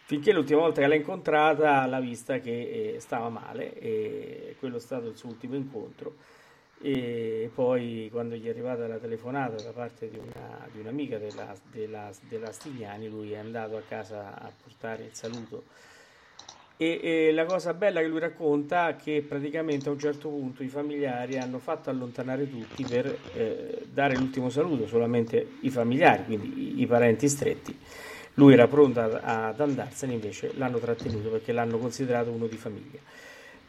[0.06, 4.80] Finché l'ultima volta che l'ha incontrata l'ha vista che eh, stava male e quello è
[4.80, 6.16] stato il suo ultimo incontro
[6.80, 11.54] e poi quando gli è arrivata la telefonata da parte di, una, di un'amica della,
[11.70, 15.64] della, della Stignani, lui è andato a casa a portare il saluto.
[16.82, 20.64] E, e, la cosa bella che lui racconta è che praticamente a un certo punto
[20.64, 23.06] i familiari hanno fatto allontanare tutti per
[23.36, 27.78] eh, dare l'ultimo saluto, solamente i familiari, quindi i, i parenti stretti.
[28.34, 32.98] Lui era pronto ad andarsene, invece l'hanno trattenuto perché l'hanno considerato uno di famiglia.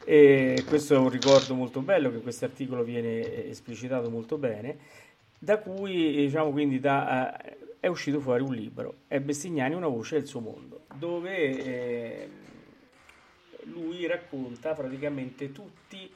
[0.07, 4.79] E questo è un ricordo molto bello che questo articolo viene esplicitato molto bene,
[5.39, 10.17] da cui diciamo quindi da, uh, è uscito fuori un libro, è Bestignani una voce
[10.17, 12.29] del suo mondo, dove eh,
[13.65, 16.11] lui racconta praticamente tutti,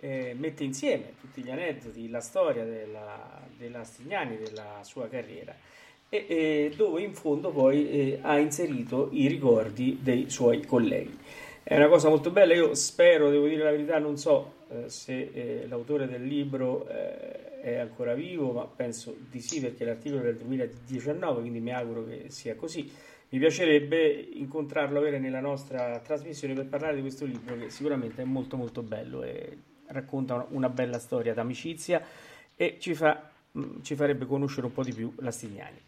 [0.00, 5.54] eh, mette insieme tutti gli aneddoti, la storia della, della Stignani, della sua carriera
[6.08, 11.18] e, e dove in fondo poi eh, ha inserito i ricordi dei suoi colleghi.
[11.62, 15.30] È una cosa molto bella, io spero, devo dire la verità, non so eh, se
[15.32, 20.24] eh, l'autore del libro eh, è ancora vivo, ma penso di sì perché l'articolo è
[20.26, 22.88] del 2019, quindi mi auguro che sia così.
[23.36, 28.24] Mi piacerebbe incontrarlo, avere nella nostra trasmissione per parlare di questo libro che sicuramente è
[28.24, 29.58] molto molto bello e
[29.88, 32.02] racconta una bella storia d'amicizia
[32.56, 35.78] e ci, fa, mm, ci farebbe conoscere un po' di più la Stignani.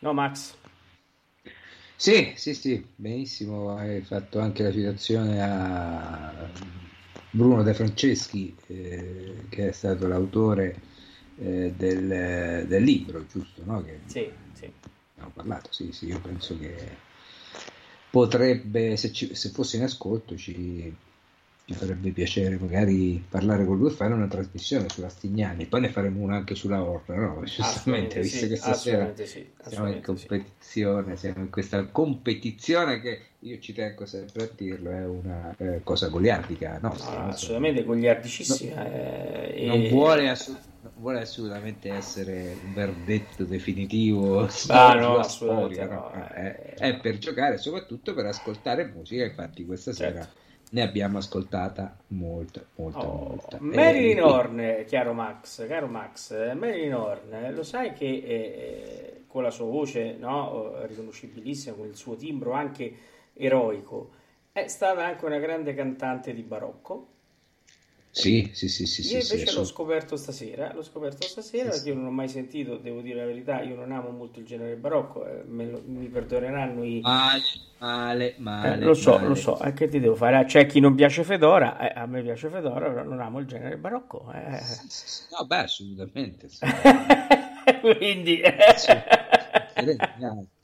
[0.00, 0.56] No Max?
[1.94, 6.50] Sì, sì, sì, benissimo, hai fatto anche la citazione a
[7.30, 10.74] Bruno De Franceschi, eh, che è stato l'autore
[11.38, 13.62] eh, del, del, libro, giusto?
[13.64, 13.84] No?
[13.84, 14.72] Che sì, sì.
[15.18, 16.96] Abbiamo parlato, sì, sì, io penso che
[18.08, 20.94] potrebbe, se, ci, se fosse in ascolto, ci,
[21.64, 25.88] mi farebbe piacere magari parlare con lui e fare una trasmissione sulla Stignani, poi ne
[25.88, 27.42] faremo una anche sulla Orra, no?
[27.44, 31.20] Giustamente, visto sì, che stasera sì, siamo in competizione, sì.
[31.20, 36.06] siamo in questa competizione che io ci tengo sempre a dirlo, è una eh, cosa
[36.06, 36.94] goliardica, no?
[36.96, 38.82] no assolutamente goliardicissima.
[38.84, 39.88] No, eh, non, e...
[39.88, 46.10] vuole assolut- non, vuole assolutamente essere un verdetto definitivo ah, no, storia, no?
[46.10, 50.12] È, è, per giocare, soprattutto per ascoltare musica, infatti questa certo.
[50.14, 53.56] sera ne abbiamo ascoltata molta, molta, oh, molta.
[53.60, 59.66] Marilyn Horn, chiaro Max, caro Max, Marilyn Horn, lo sai che eh, con la sua
[59.66, 62.96] voce no, riconoscibilissima, con il suo timbro anche
[63.32, 64.10] eroico,
[64.52, 67.16] è stata anche una grande cantante di barocco
[68.18, 69.00] sì, sì, sì, sì.
[69.00, 72.10] Io sì, invece sì, l'ho scoperto stasera, l'ho scoperto stasera sì, perché io non ho
[72.10, 75.82] mai sentito, devo dire la verità, io non amo molto il genere barocco, eh, lo,
[75.86, 77.00] mi perdoneranno i...
[77.00, 77.42] Male,
[77.78, 78.74] male, male.
[78.74, 79.28] Eh, lo so, male.
[79.28, 80.44] lo so, e che ti devo fare?
[80.44, 83.76] C'è chi non piace Fedora, eh, a me piace Fedora, però non amo il genere
[83.76, 84.30] barocco.
[84.32, 84.60] Eh.
[85.30, 86.48] No, beh, assolutamente.
[87.80, 88.42] Quindi...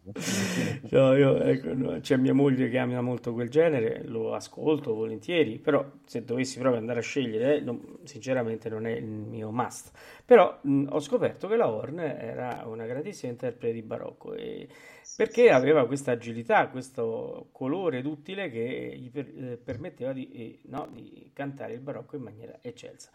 [0.91, 5.59] No, io, ecco, no, c'è mia moglie che ama molto quel genere, lo ascolto volentieri,
[5.59, 9.93] però se dovessi proprio andare a scegliere, non, sinceramente non è il mio must.
[10.25, 14.69] Però mh, ho scoperto che la Horn era una grandissima interprete di barocco e,
[15.17, 20.89] perché aveva questa agilità, questo colore duttile che gli per, eh, permetteva di, eh, no,
[20.93, 23.11] di, cantare il barocco in maniera eccelsa.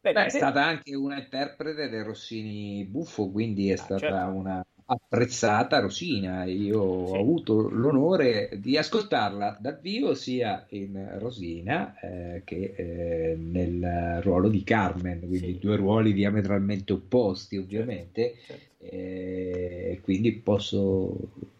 [0.00, 4.36] Beh, Beh, è stata anche una interprete del Rossini buffo, quindi è ah, stata certo.
[4.36, 6.44] una apprezzata Rosina.
[6.44, 7.12] Io sì.
[7.12, 14.48] ho avuto l'onore di ascoltarla dal vivo sia in Rosina eh, che eh, nel ruolo
[14.48, 15.58] di Carmen, quindi sì.
[15.58, 18.34] due ruoli diametralmente opposti ovviamente.
[18.46, 18.62] Certo.
[18.78, 18.94] certo.
[18.94, 21.16] Eh, quindi posso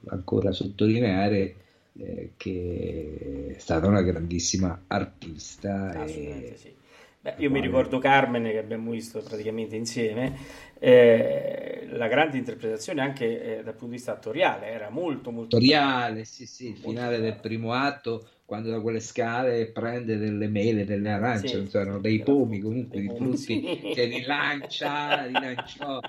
[0.07, 1.55] ancora sottolineare
[1.99, 6.05] eh, che è stata una grandissima artista.
[6.05, 6.55] E...
[6.57, 6.81] Sì.
[7.23, 10.37] Beh, io mi ricordo Carmen che abbiamo visto praticamente insieme,
[10.81, 16.25] eh, la grande interpretazione anche eh, dal punto di vista attoriale era molto molto attoriale,
[16.25, 21.11] sì sì, il finale del primo atto quando da quelle scale prende delle mele, delle
[21.11, 23.93] arance, sì, erano dei pomi comunque di frutti sì.
[23.95, 26.01] che li lancia, li lanciò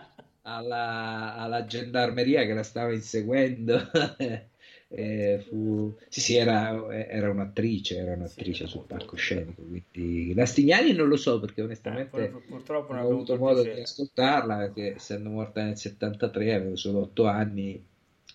[0.41, 3.79] alla, alla gendarmeria che la stava inseguendo
[4.95, 5.95] eh, fu...
[6.07, 11.39] Sì, sì, era, era un'attrice, era un'attrice sì, sul palcoscenico, quindi Lastignani non lo so
[11.39, 16.53] perché onestamente eh, purtroppo non ho avuto modo di ascoltarla perché essendo morta nel 73
[16.53, 17.83] avevo solo 8 anni.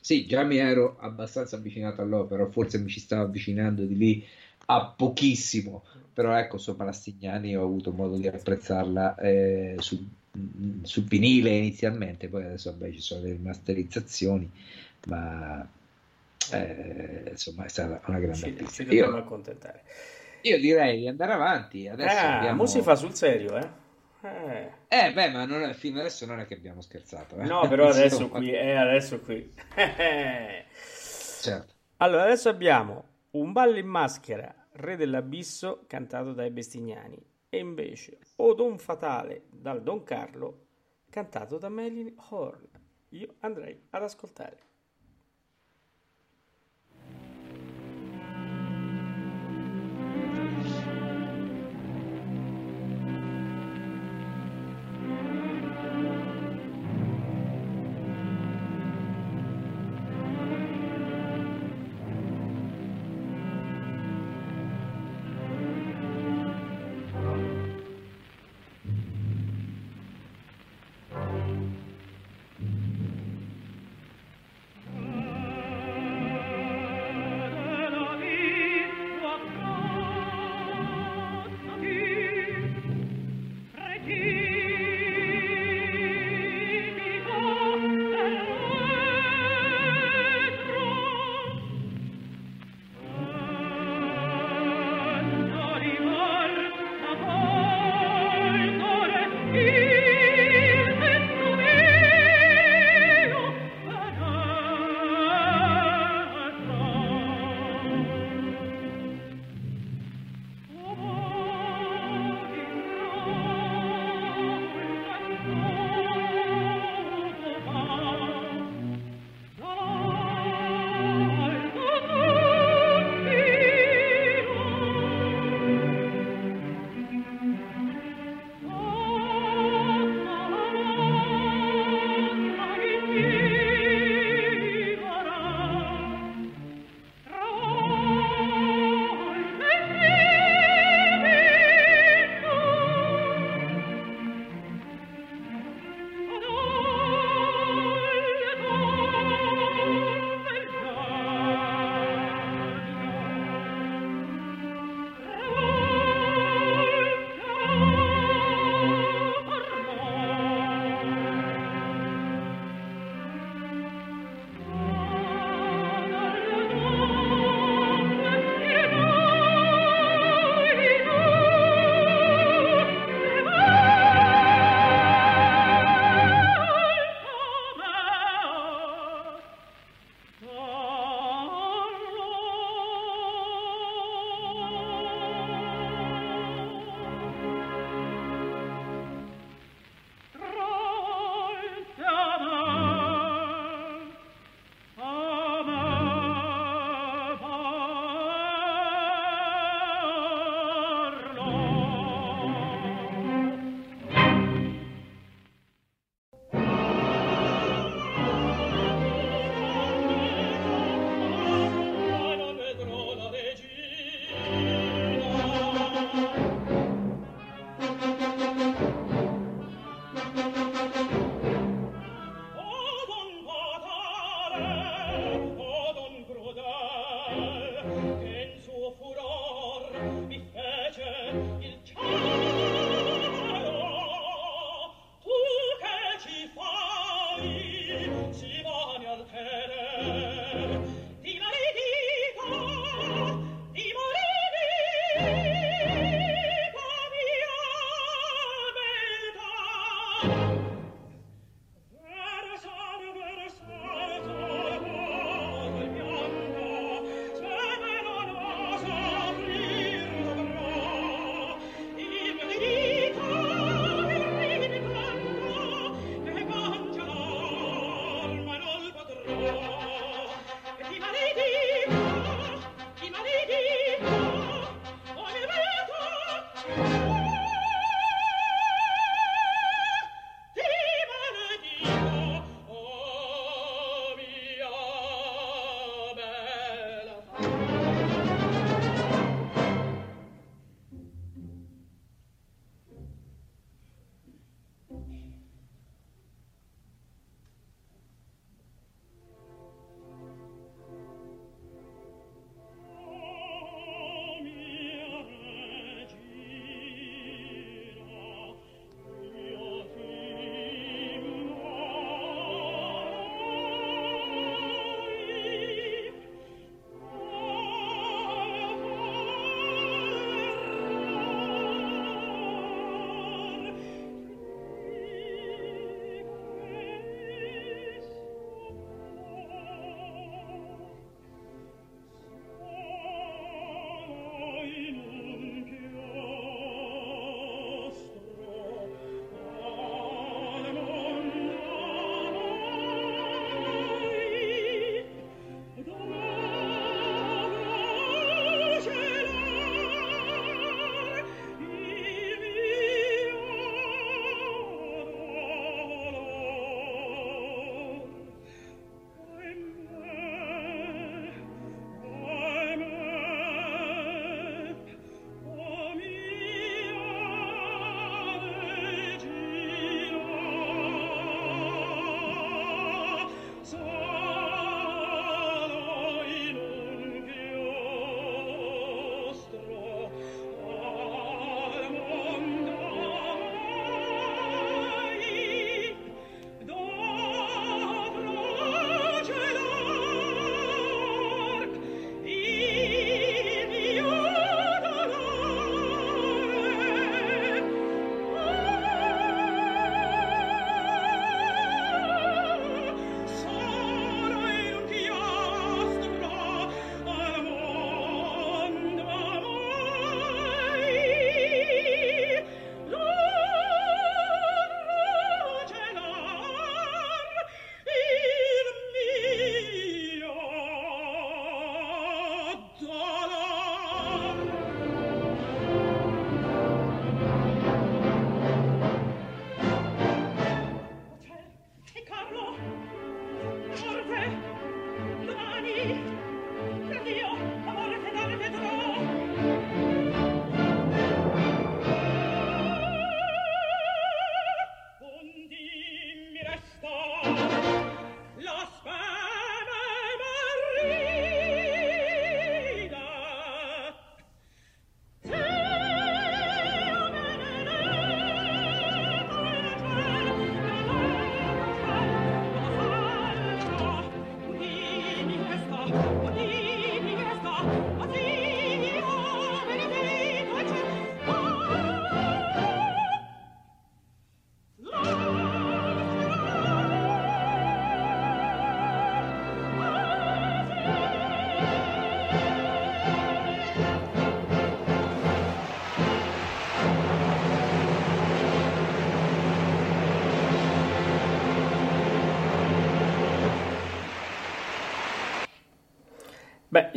[0.01, 4.25] Sì, già mi ero abbastanza avvicinato all'opera, forse mi ci stavo avvicinando di lì
[4.71, 10.05] a pochissimo, però ecco, insomma, Lastignani ho avuto modo di apprezzarla eh, su,
[10.83, 14.51] su vinile inizialmente, poi adesso vabbè, ci sono le masterizzazioni,
[15.07, 15.67] ma
[16.53, 19.83] eh, insomma è stata una grande ci, ci dobbiamo io, accontentare.
[20.43, 21.89] io direi di andare avanti.
[21.89, 22.67] Adesso ah, abbiamo...
[22.67, 23.87] si fa sul serio eh?
[24.21, 27.45] Eh, eh beh ma non è, fino adesso non è che abbiamo scherzato eh?
[27.45, 29.53] no però adesso qui eh, adesso qui.
[31.41, 31.75] Certo.
[31.99, 38.55] Allora adesso abbiamo un ballo in maschera Re dell'abisso cantato dai Bestignani e invece O
[38.55, 40.67] Don Fatale dal Don Carlo,
[41.11, 42.69] cantato da Marilyn Horn.
[43.11, 44.59] Io andrei ad ascoltare.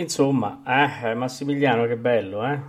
[0.02, 2.60] Insomma, eh, Massimiliano, che bello, eh?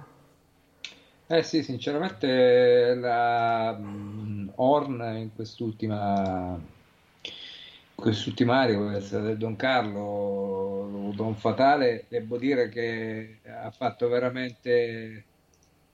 [1.26, 6.60] Eh sì, sinceramente la mm, Horn in quest'ultima
[7.94, 15.24] quest'ultima area, questa del Don Carlo, Don Fatale, devo dire che ha fatto veramente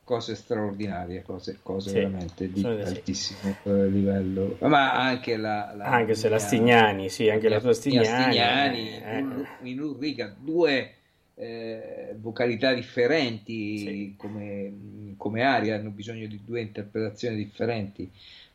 [0.05, 2.95] cose straordinarie, cose, cose Sì, veramente di sono- sì.
[2.95, 4.57] altissimo eh, livello.
[4.63, 8.07] Ma anche la, la Anche se la Stignani, sì, anche la tua Tia Stignani.
[8.07, 10.95] Stignani, eh, in, in Ulrica, due
[11.39, 14.15] eh, vocalità differenti Sì.
[14.17, 18.11] come, come aria, hanno bisogno di due interpretazioni differenti,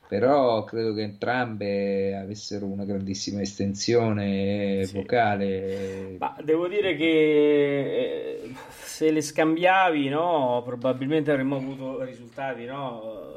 [0.08, 4.94] però credo che entrambe avessero una grandissima estensione Sì.
[4.96, 6.16] vocale.
[6.20, 13.36] Ma devo dire che eh, se le scambiavi, no, probabilmente avremmo avuto risultati, no,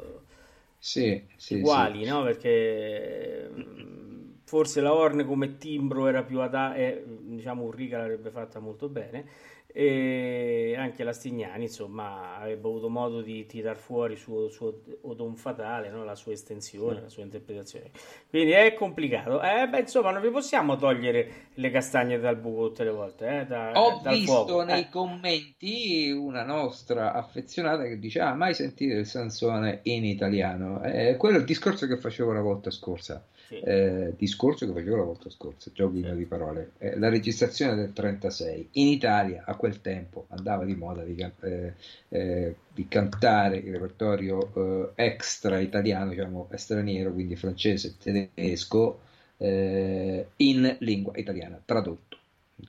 [0.79, 2.23] Sì, sì, uguali, no?
[2.23, 4.06] Perché mm,
[4.47, 9.25] forse la Horn come timbro era più adatta, diciamo Ulrica l'avrebbe fatta molto bene
[9.69, 15.35] e anche la Stignani, insomma, avrebbe avuto modo di tirar fuori il suo, suo Odon
[15.35, 16.03] Fatale, no?
[16.03, 17.91] La sua estensione, la sua interpretazione.
[18.29, 19.39] Quindi è complicato.
[19.39, 23.45] Eh, beh, insomma, non vi possiamo togliere le castagne dal buco tutte le volte, eh,
[23.45, 24.63] da- Ho visto fuoco.
[24.63, 30.81] nei Eh, commenti una nostra affezionata che dice: Ah, mai sentito il Sansone in italiano?
[30.81, 33.23] Eh, quello è il discorso che facevo la volta scorsa.
[33.47, 33.59] Sì.
[33.59, 36.17] Eh, discorso che facevo la volta scorsa, giochino Sì.
[36.17, 36.71] di parole.
[36.77, 41.31] Eh, la registrazione del 36 in Italia a quel tempo andava di moda di, can-
[41.41, 41.73] eh,
[42.09, 48.99] eh, di cantare il repertorio eh, extra italiano, diciamo straniero, quindi francese, tedesco,
[49.37, 52.17] eh, in lingua italiana, tradotto.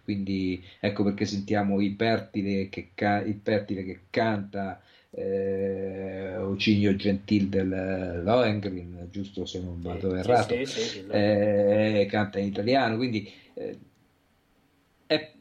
[0.04, 7.48] Quindi ecco perché sentiamo il Pertile che, ca- il Pertile che canta eh, Ocigno Gentil
[7.48, 13.30] del Lohengrin, giusto se non vado Sì, errato, sì, sì, eh, canta in italiano, quindi
[13.54, 13.78] eh,
[15.06, 15.32] è-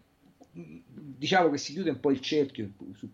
[0.51, 3.09] diciamo che si chiude un po' il cerchio su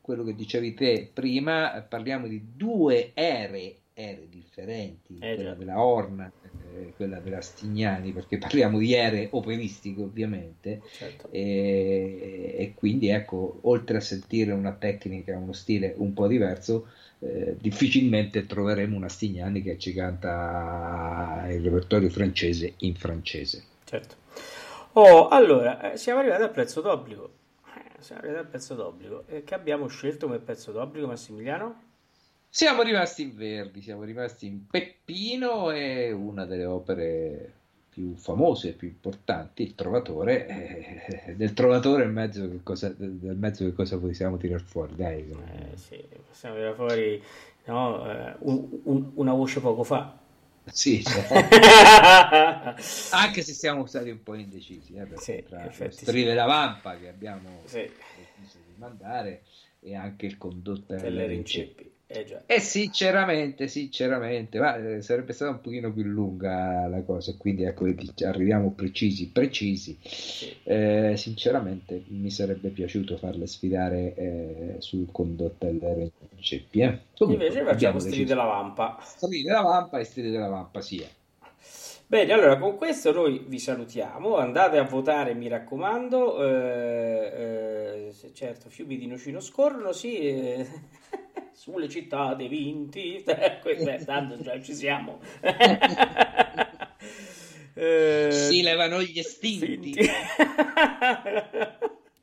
[0.00, 6.32] quello che dicevi te prima, parliamo di due ere, ere differenti, Eh, quella della Horn
[6.78, 11.28] e quella della Stignani, perché parliamo di ere operistiche ovviamente, certo.
[11.30, 16.88] e, e quindi ecco, oltre a sentire una tecnica, uno stile un po' diverso,
[17.20, 23.64] eh, difficilmente troveremo una Stignani che ci canta il repertorio francese in francese.
[23.84, 24.16] Certo.
[24.92, 27.30] Oh, allora, eh, siamo arrivati al prezzo d'obbligo.
[27.74, 29.24] Eh, siamo arrivati al prezzo d'obbligo.
[29.28, 31.85] E che abbiamo scelto come prezzo d'obbligo, Massimiliano?
[32.56, 37.52] Siamo rimasti in Verdi, siamo rimasti in Peppino e una delle opere
[37.90, 40.46] più famose, più importanti, Il Trovatore.
[41.26, 44.96] eh, del Trovatore in mezzo che cosa, del mezzo che cosa possiamo tirar fuori?
[44.96, 47.22] Dai, Eh, sì, possiamo tirare fuori
[47.66, 50.16] no, eh, un- un- una voce poco fa.
[50.72, 51.22] sì, cioè,
[53.12, 57.08] anche se siamo stati un po' indecisi, eh, Sì, tra effetti strile la vampa che
[57.08, 59.42] abbiamo Sì, deciso di mandare
[59.80, 61.92] e anche il condotta delle rinceppi.
[62.08, 62.42] Eh già.
[62.46, 67.84] E sinceramente, sinceramente, ma eh, sarebbe stata un pochino più lunga la cosa, quindi ecco,
[68.24, 69.98] arriviamo precisi, precisi.
[70.04, 70.54] Sì.
[70.62, 76.12] Eh, sinceramente mi sarebbe piaciuto farle sfidare eh, sul condotta delle.
[76.48, 77.00] Eh.
[77.16, 78.98] Comunque, Invece facciamo stili della vampa.
[79.02, 81.08] Stili della vampa e stili della vampa sia.
[82.08, 88.70] Bene, allora con questo noi vi salutiamo, andate a votare mi raccomando, eh, eh, certo
[88.70, 90.68] fiumi di nocino scorrono, sì, eh,
[91.52, 95.20] sulle città dei vinti, eh, questo è, tanto già ci siamo.
[97.78, 99.92] Eh, Si levano gli estinti,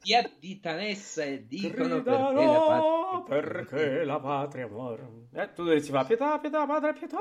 [0.03, 0.09] Sinti.
[0.09, 5.07] ti additano essa e dicono perché la Gridano patria- perché la patria muore.
[5.33, 7.17] Eh, tu si fa pietà, pietà, padre, pietà.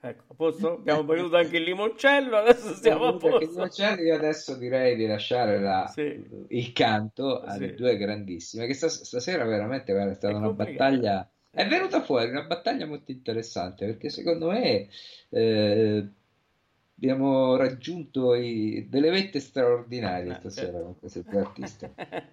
[0.00, 0.74] Ecco, a posto?
[0.74, 3.58] Abbiamo bevuto anche il limoncello, adesso stiamo a posto.
[3.60, 6.24] Nocelli, io adesso direi di lasciare la- Sì.
[6.48, 7.74] il canto alle Sì.
[7.74, 12.28] due grandissime, che stas- stasera veramente guarda, è stata È una battaglia, è venuta fuori
[12.30, 14.88] una battaglia molto interessante, perché secondo me
[15.30, 16.06] eh,
[17.10, 20.84] abbiamo raggiunto i- delle vette straordinarie Eh, stasera certo.
[20.84, 21.94] con queste due artiste.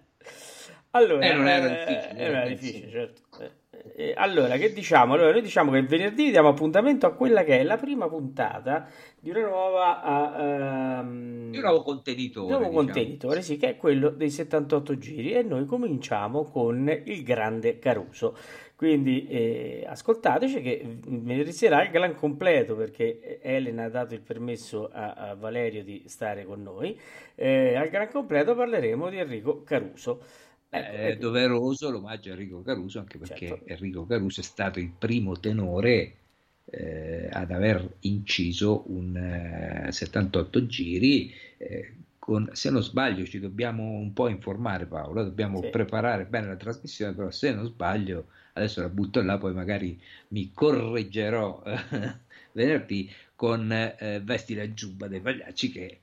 [0.94, 3.22] Allora, Eh, non era eh, difficile, eh, non era eh, difficile, certo.
[3.40, 3.50] Eh,
[3.96, 5.14] eh, allora, che diciamo?
[5.14, 8.86] Allora, noi diciamo che il venerdì diamo appuntamento a quella che è la prima puntata
[9.18, 12.84] di una nuova, ah, ehm, Di un nuovo contenitore, nuovo diciamo.
[12.84, 18.36] contenitore, sì, che è quello dei 78 giri e noi cominciamo con il grande Caruso.
[18.82, 24.88] Quindi eh, ascoltateci che venerdì sera il gran completo perché Elena ha dato il permesso
[24.90, 26.98] a, a Valerio di stare con noi.
[27.36, 30.20] Eh, al gran completo parleremo di Enrico Caruso.
[30.68, 31.20] Ecco, È ecco.
[31.20, 33.64] doveroso l'omaggio a Enrico Caruso, anche perché Certo.
[33.66, 36.16] Enrico Caruso è stato il primo tenore
[36.64, 43.84] eh, ad aver inciso un eh, 78 giri, eh, con, se non sbaglio ci dobbiamo
[43.84, 45.68] un po' informare Paolo, dobbiamo Sì.
[45.70, 49.98] preparare bene la trasmissione, però se non sbaglio, adesso la butto là, poi magari
[50.28, 52.14] mi correggerò eh,
[52.52, 55.98] venerdì con eh, Vesti la giubba dei pagliacci che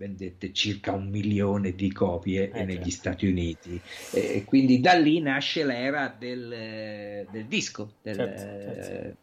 [0.00, 2.90] vendette circa un milione di copie Eh, negli certo.
[2.90, 3.80] Stati Uniti
[4.12, 9.08] e quindi da lì nasce l'era del, eh, del disco del, Certo, certo.
[9.08, 9.14] eh,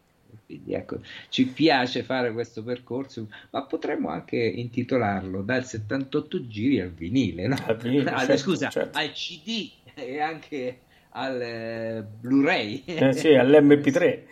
[0.45, 6.91] quindi ecco ci piace fare questo percorso ma potremmo anche intitolarlo dal 78 giri al
[6.91, 7.55] vinile no?
[7.65, 8.97] Al vinile, Ah, certo, scusa certo.
[8.99, 10.81] al CD e anche
[11.17, 14.23] al eh, Blu-ray Eh sì, all'MP3.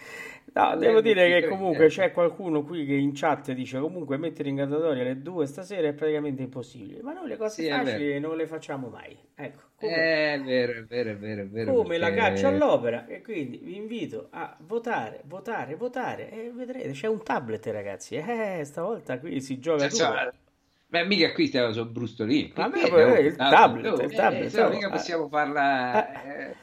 [0.53, 1.89] No, devo dire che All'MP3, comunque eh.
[1.89, 5.93] c'è qualcuno qui che in chat dice comunque mettere in graduatoria alle due stasera è
[5.93, 9.17] praticamente impossibile, ma noi le cose Sì, facili non le facciamo mai.
[9.35, 13.05] Ecco, come, è vero è vero è vero, è vero come la perché- caccia all'opera
[13.05, 18.61] e quindi vi invito a votare, votare, votare e vedrete, c'è un tablet ragazzi, eh,
[18.63, 20.33] stavolta qui si gioca tutto.
[20.87, 22.51] Ma mica qui stiamo su brustolini.
[22.51, 24.91] Qui poi, abbiamo il tablet, il eh, tablet, no oh, mica eh.
[24.91, 26.55] possiamo farla eh,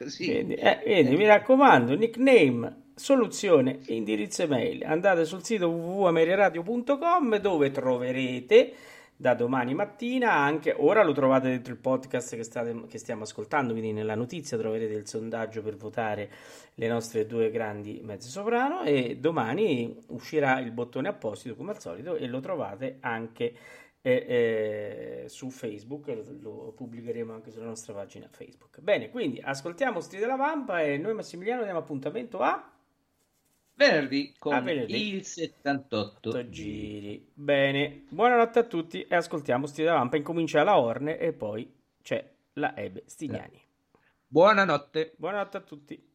[0.00, 0.26] così.
[0.26, 4.84] Quindi, eh, quindi mi raccomando, nickname, soluzione, indirizzo email.
[4.84, 8.72] Andate sul sito www.ameriaradio.com dove troverete
[9.20, 13.72] da domani mattina anche, ora lo trovate dentro il podcast che, state, che stiamo ascoltando,
[13.72, 16.30] quindi nella notizia troverete il sondaggio per votare
[16.76, 22.16] le nostre due grandi mezze soprano e domani uscirà il bottone apposito come al solito
[22.16, 23.52] e lo trovate anche
[24.02, 26.06] eh, eh, su Facebook,
[26.40, 28.80] lo pubblicheremo anche sulla nostra pagina Facebook.
[28.80, 32.72] Bene, quindi ascoltiamo Stri della Vampa e noi Massimiliano diamo appuntamento a
[33.74, 35.14] Venerdì con A venerdì.
[35.14, 37.30] il 78 8 giri.
[37.32, 40.16] Bene, buonanotte a tutti e ascoltiamo Stri della Vampa.
[40.16, 41.72] Incomincia la Orne e poi
[42.02, 43.58] c'è la Ebe Stignani.
[44.26, 45.14] Buonanotte.
[45.16, 46.09] Buonanotte a tutti.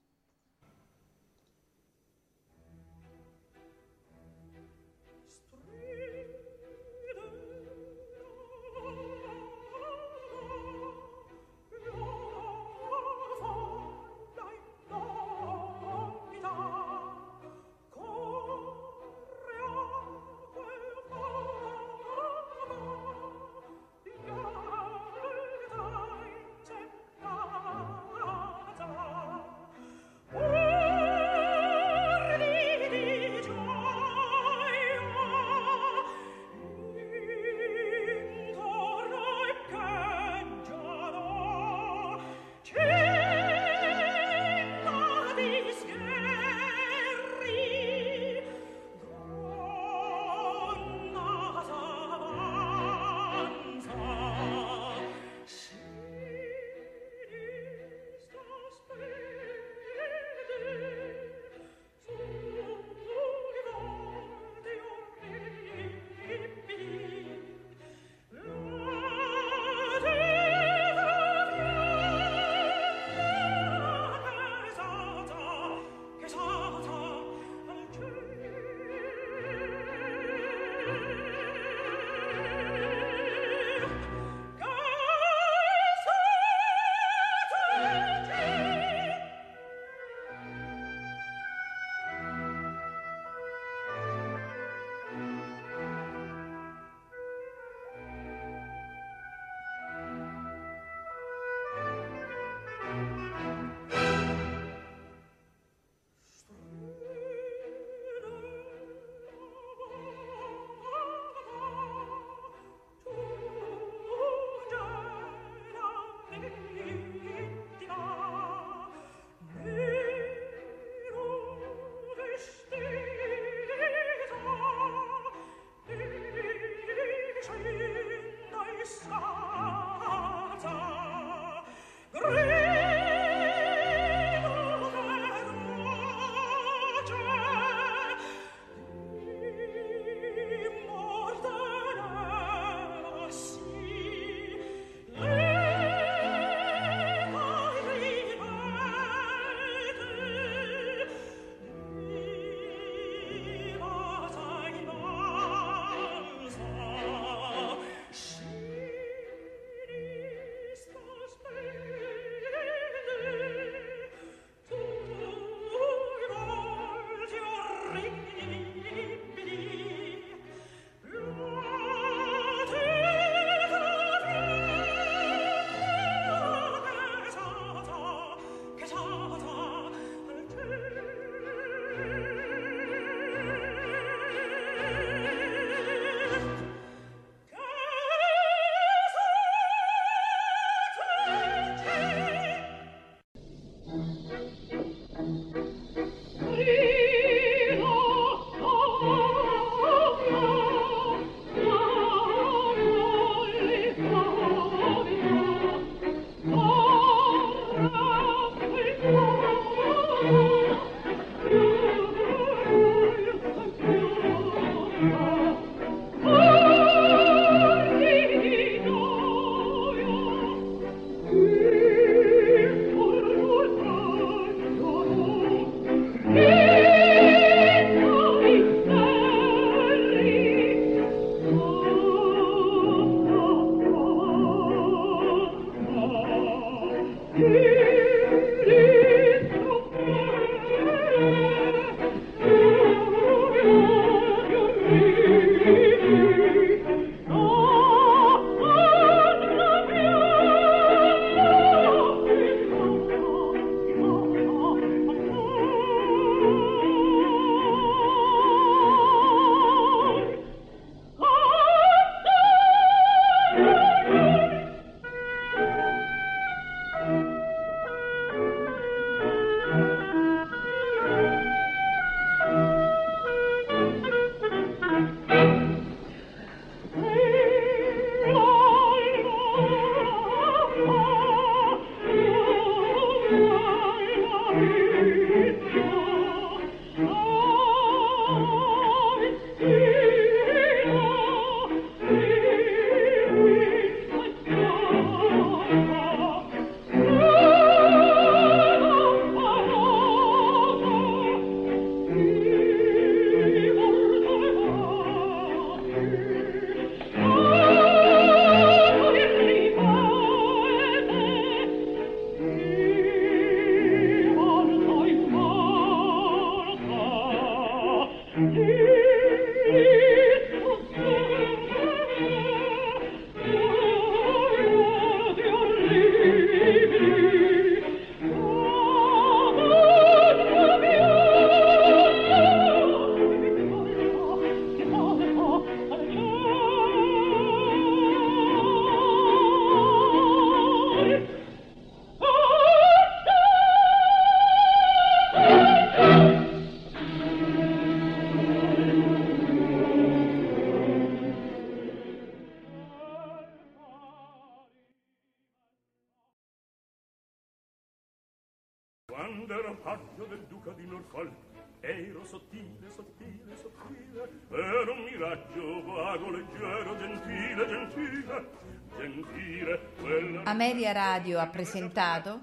[371.26, 372.40] Radio ha presentato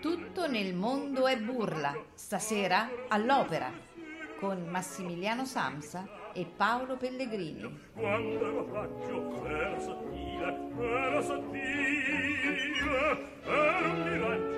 [0.00, 3.72] Tutto nel mondo è burla, stasera all'opera,
[4.38, 7.88] con Massimiliano Samsa e Paolo Pellegrini.
[7.92, 12.54] Quando ero paggio, ero sottile, ero sottile
[13.42, 14.49] Ero un